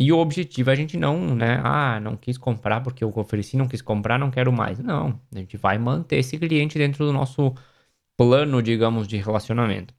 E 0.00 0.10
o 0.12 0.18
objetivo 0.18 0.70
é 0.70 0.72
a 0.72 0.76
gente 0.76 0.96
não, 0.96 1.34
né? 1.34 1.60
Ah, 1.62 2.00
não 2.00 2.16
quis 2.16 2.38
comprar 2.38 2.80
porque 2.80 3.04
eu 3.04 3.12
ofereci, 3.16 3.54
não 3.58 3.68
quis 3.68 3.82
comprar, 3.82 4.18
não 4.18 4.30
quero 4.30 4.50
mais. 4.50 4.78
Não, 4.78 5.20
a 5.34 5.38
gente 5.38 5.58
vai 5.58 5.76
manter 5.76 6.16
esse 6.16 6.38
cliente 6.38 6.78
dentro 6.78 7.04
do 7.04 7.12
nosso 7.12 7.54
plano, 8.16 8.62
digamos, 8.62 9.06
de 9.06 9.18
relacionamento. 9.18 9.94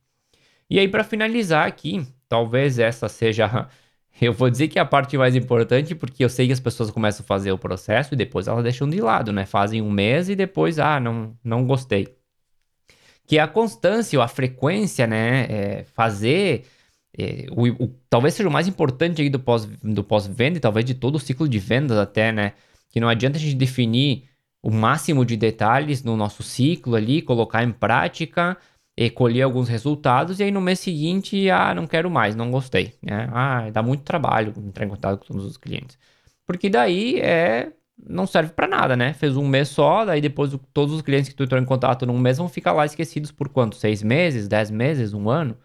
E 0.70 0.80
aí, 0.80 0.88
para 0.88 1.04
finalizar 1.04 1.68
aqui, 1.68 2.06
talvez 2.28 2.80
essa 2.80 3.08
seja. 3.10 3.70
Eu 4.22 4.34
vou 4.34 4.50
dizer 4.50 4.68
que 4.70 4.80
é 4.80 4.82
a 4.82 4.86
parte 4.86 5.18
mais 5.18 5.36
importante, 5.36 5.96
porque 5.96 6.24
eu 6.24 6.30
sei 6.30 6.46
que 6.46 6.54
as 6.54 6.60
pessoas 6.60 6.92
começam 6.92 7.24
a 7.24 7.28
fazer 7.28 7.52
o 7.52 7.58
processo 7.58 8.14
e 8.14 8.18
depois 8.18 8.48
elas 8.48 8.64
deixam 8.64 8.88
de 8.90 9.02
lado, 9.02 9.32
né? 9.32 9.46
Fazem 9.46 9.82
um 9.82 9.90
mês 9.90 10.30
e 10.30 10.36
depois, 10.36 10.80
ah, 10.80 11.00
não, 11.00 11.36
não 11.44 11.66
gostei. 11.66 12.16
Que 13.26 13.38
é 13.38 13.42
a 13.42 13.48
constância 13.48 14.20
ou 14.20 14.24
a 14.24 14.28
frequência, 14.28 15.08
né? 15.08 15.46
É 15.50 15.84
fazer 15.86 16.66
é, 17.18 17.48
o, 17.52 17.68
o, 17.84 17.96
talvez 18.10 18.34
seja 18.34 18.48
o 18.50 18.52
mais 18.52 18.68
importante 18.68 19.22
aí 19.22 19.30
do 19.30 19.40
pós-venda 19.40 19.94
do 19.94 20.04
pós 20.04 20.28
e 20.28 20.60
talvez 20.60 20.86
de 20.86 20.94
todo 20.94 21.16
o 21.16 21.20
ciclo 21.20 21.48
de 21.48 21.60
vendas 21.60 21.98
até, 21.98 22.32
né? 22.32 22.54
Que 22.90 23.00
não 23.00 23.10
adianta 23.10 23.38
a 23.38 23.42
gente 23.42 23.56
definir 23.56 24.30
o 24.64 24.72
máximo 24.72 25.26
de 25.26 25.36
detalhes 25.36 26.04
no 26.04 26.16
nosso 26.16 26.44
ciclo 26.44 26.96
ali, 26.96 27.22
colocar 27.22 27.64
em 27.64 27.72
prática, 27.72 28.58
e 28.98 29.10
colher 29.10 29.42
alguns 29.44 29.70
resultados 29.70 30.40
e 30.40 30.44
aí 30.44 30.52
no 30.52 30.62
mês 30.62 30.80
seguinte, 30.80 31.50
ah, 31.50 31.74
não 31.74 31.88
quero 31.88 32.10
mais, 32.12 32.36
não 32.36 32.52
gostei, 32.52 32.94
né? 33.02 33.30
Ah, 33.32 33.70
dá 33.72 33.82
muito 33.82 34.04
trabalho 34.04 34.54
entrar 34.58 34.86
em 34.86 34.90
contato 34.90 35.20
com 35.20 35.26
todos 35.26 35.46
os 35.46 35.58
clientes. 35.58 35.98
Porque 36.46 36.70
daí 36.70 37.20
é 37.20 37.72
não 38.04 38.26
serve 38.26 38.52
para 38.54 38.68
nada, 38.68 38.96
né? 38.96 39.14
Fez 39.14 39.38
um 39.38 39.48
mês 39.48 39.70
só, 39.70 40.06
daí 40.06 40.22
depois 40.22 40.58
todos 40.74 40.96
os 40.96 41.02
clientes 41.02 41.30
que 41.30 41.36
tu 41.36 41.44
entrou 41.44 41.62
em 41.62 41.66
contato 41.66 42.06
num 42.06 42.18
mês 42.18 42.38
vão 42.38 42.50
ficar 42.50 42.74
lá 42.74 42.86
esquecidos 42.86 43.32
por 43.32 43.50
quanto? 43.50 43.76
Seis 43.76 44.02
meses, 44.04 44.48
dez 44.48 44.72
meses, 44.72 45.14
um 45.14 45.30
ano? 45.30 45.58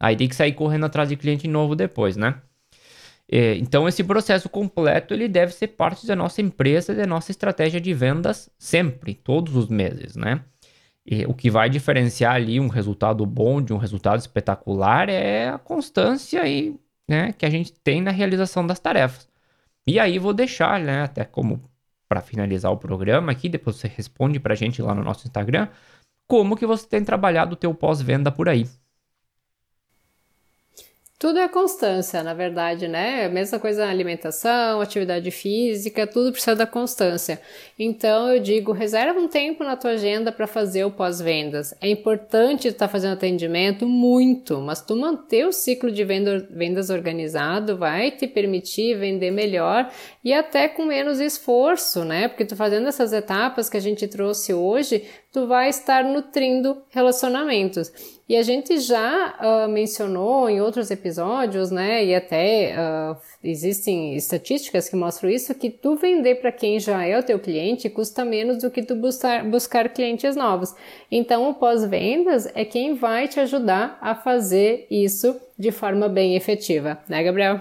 Aí 0.00 0.16
tem 0.16 0.28
que 0.28 0.34
sair 0.34 0.54
correndo 0.54 0.86
atrás 0.86 1.08
de 1.08 1.16
cliente 1.16 1.46
novo 1.46 1.76
depois, 1.76 2.16
né? 2.16 2.40
É, 3.32 3.54
então 3.56 3.86
esse 3.86 4.02
processo 4.02 4.48
completo 4.48 5.14
ele 5.14 5.28
deve 5.28 5.52
ser 5.52 5.68
parte 5.68 6.06
da 6.06 6.16
nossa 6.16 6.40
empresa, 6.42 6.94
da 6.94 7.06
nossa 7.06 7.30
estratégia 7.30 7.80
de 7.80 7.94
vendas 7.94 8.50
sempre, 8.58 9.14
todos 9.14 9.54
os 9.54 9.68
meses, 9.68 10.16
né? 10.16 10.42
E 11.06 11.24
o 11.26 11.34
que 11.34 11.50
vai 11.50 11.70
diferenciar 11.70 12.34
ali 12.34 12.58
um 12.60 12.68
resultado 12.68 13.24
bom 13.26 13.62
de 13.62 13.72
um 13.72 13.76
resultado 13.78 14.18
espetacular 14.18 15.08
é 15.08 15.48
a 15.48 15.58
constância 15.58 16.46
e, 16.48 16.78
né, 17.08 17.32
que 17.32 17.46
a 17.46 17.50
gente 17.50 17.72
tem 17.72 18.00
na 18.02 18.10
realização 18.10 18.66
das 18.66 18.80
tarefas. 18.80 19.28
E 19.86 19.98
aí 19.98 20.18
vou 20.18 20.32
deixar, 20.32 20.80
né, 20.80 21.02
até 21.02 21.24
como 21.24 21.62
para 22.08 22.20
finalizar 22.20 22.72
o 22.72 22.76
programa 22.76 23.32
aqui, 23.32 23.48
depois 23.48 23.76
você 23.76 23.88
responde 23.88 24.40
para 24.40 24.54
a 24.54 24.56
gente 24.56 24.82
lá 24.82 24.94
no 24.94 25.04
nosso 25.04 25.26
Instagram, 25.26 25.68
como 26.28 26.56
que 26.56 26.66
você 26.66 26.86
tem 26.86 27.04
trabalhado 27.04 27.54
o 27.54 27.56
teu 27.56 27.74
pós-venda 27.74 28.30
por 28.30 28.48
aí. 28.48 28.66
Tudo 31.20 31.38
é 31.38 31.48
constância, 31.48 32.22
na 32.22 32.32
verdade, 32.32 32.88
né? 32.88 33.26
A 33.26 33.28
mesma 33.28 33.58
coisa 33.58 33.84
na 33.84 33.90
alimentação, 33.90 34.80
atividade 34.80 35.30
física, 35.30 36.06
tudo 36.06 36.32
precisa 36.32 36.56
da 36.56 36.66
constância. 36.66 37.38
Então 37.78 38.32
eu 38.32 38.40
digo, 38.40 38.72
reserva 38.72 39.20
um 39.20 39.28
tempo 39.28 39.62
na 39.62 39.76
tua 39.76 39.90
agenda 39.90 40.32
para 40.32 40.46
fazer 40.46 40.82
o 40.86 40.90
pós-vendas. 40.90 41.74
É 41.78 41.90
importante 41.90 42.68
estar 42.68 42.86
tá 42.86 42.90
fazendo 42.90 43.12
atendimento 43.12 43.86
muito, 43.86 44.62
mas 44.62 44.80
tu 44.80 44.96
manter 44.96 45.46
o 45.46 45.52
ciclo 45.52 45.92
de 45.92 46.04
vendas 46.04 46.88
organizado 46.88 47.76
vai 47.76 48.10
te 48.10 48.26
permitir 48.26 48.96
vender 48.96 49.30
melhor 49.30 49.92
e 50.24 50.32
até 50.32 50.68
com 50.68 50.86
menos 50.86 51.20
esforço, 51.20 52.02
né? 52.02 52.28
Porque 52.28 52.46
tu 52.46 52.56
fazendo 52.56 52.88
essas 52.88 53.12
etapas 53.12 53.68
que 53.68 53.76
a 53.76 53.80
gente 53.80 54.08
trouxe 54.08 54.54
hoje, 54.54 55.04
tu 55.30 55.46
vai 55.46 55.68
estar 55.68 56.02
nutrindo 56.02 56.82
relacionamentos. 56.88 57.92
E 58.30 58.36
a 58.36 58.44
gente 58.44 58.78
já 58.78 59.34
uh, 59.42 59.68
mencionou 59.68 60.48
em 60.48 60.60
outros 60.60 60.88
episódios, 60.88 61.72
né? 61.72 62.04
E 62.04 62.14
até 62.14 62.76
uh, 62.78 63.16
existem 63.42 64.14
estatísticas 64.14 64.88
que 64.88 64.94
mostram 64.94 65.28
isso, 65.28 65.52
que 65.52 65.68
tu 65.68 65.96
vender 65.96 66.36
para 66.36 66.52
quem 66.52 66.78
já 66.78 67.04
é 67.04 67.18
o 67.18 67.24
teu 67.24 67.40
cliente 67.40 67.90
custa 67.90 68.24
menos 68.24 68.62
do 68.62 68.70
que 68.70 68.84
tu 68.84 68.94
buscar, 68.94 69.42
buscar 69.44 69.88
clientes 69.88 70.36
novos. 70.36 70.72
Então, 71.10 71.50
o 71.50 71.54
pós-vendas 71.54 72.46
é 72.54 72.64
quem 72.64 72.94
vai 72.94 73.26
te 73.26 73.40
ajudar 73.40 73.98
a 74.00 74.14
fazer 74.14 74.86
isso 74.88 75.36
de 75.58 75.72
forma 75.72 76.08
bem 76.08 76.36
efetiva, 76.36 77.00
né, 77.08 77.24
Gabriel? 77.24 77.58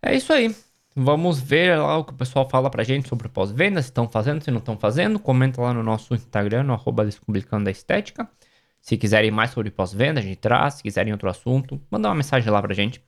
É 0.00 0.16
isso 0.16 0.32
aí. 0.32 0.56
Vamos 0.94 1.38
ver 1.38 1.76
lá 1.76 1.98
o 1.98 2.04
que 2.04 2.14
o 2.14 2.16
pessoal 2.16 2.48
fala 2.48 2.70
pra 2.70 2.82
gente 2.82 3.10
sobre 3.10 3.28
pós-vendas, 3.28 3.84
se 3.84 3.90
estão 3.90 4.08
fazendo, 4.08 4.42
se 4.42 4.50
não 4.50 4.60
estão 4.60 4.78
fazendo. 4.78 5.18
Comenta 5.18 5.60
lá 5.60 5.74
no 5.74 5.82
nosso 5.82 6.14
Instagram, 6.14 6.62
no 6.62 6.72
arroba 6.72 7.04
Descomplicando 7.04 7.68
a 7.68 7.72
Estética. 7.72 8.26
Se 8.80 8.96
quiserem 8.96 9.30
mais 9.30 9.50
sobre 9.50 9.70
pós-venda, 9.70 10.20
a 10.20 10.22
gente 10.22 10.36
traz. 10.36 10.74
Se 10.74 10.82
quiserem 10.82 11.12
outro 11.12 11.28
assunto, 11.28 11.80
manda 11.90 12.08
uma 12.08 12.14
mensagem 12.14 12.50
lá 12.50 12.62
pra 12.62 12.72
gente. 12.74 13.02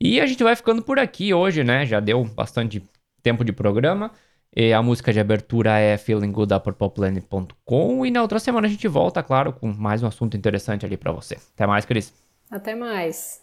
E 0.00 0.20
a 0.20 0.26
gente 0.26 0.42
vai 0.42 0.56
ficando 0.56 0.82
por 0.82 0.98
aqui 0.98 1.32
hoje, 1.34 1.62
né? 1.62 1.84
Já 1.86 2.00
deu 2.00 2.24
bastante 2.24 2.82
tempo 3.22 3.44
de 3.44 3.52
programa. 3.52 4.10
E 4.54 4.72
a 4.72 4.82
música 4.82 5.12
de 5.12 5.20
abertura 5.20 5.78
é 5.78 5.96
Feeling 5.96 6.32
Good 6.32 6.48
da 6.48 6.60
purpleplanet.com. 6.60 8.04
E 8.04 8.10
na 8.10 8.20
outra 8.20 8.38
semana 8.38 8.66
a 8.66 8.70
gente 8.70 8.86
volta, 8.88 9.22
claro, 9.22 9.52
com 9.52 9.72
mais 9.72 10.02
um 10.02 10.06
assunto 10.06 10.36
interessante 10.36 10.84
ali 10.84 10.96
para 10.96 11.12
você. 11.12 11.38
Até 11.54 11.66
mais, 11.66 11.84
Cris. 11.84 12.12
Até 12.50 12.74
mais. 12.74 13.41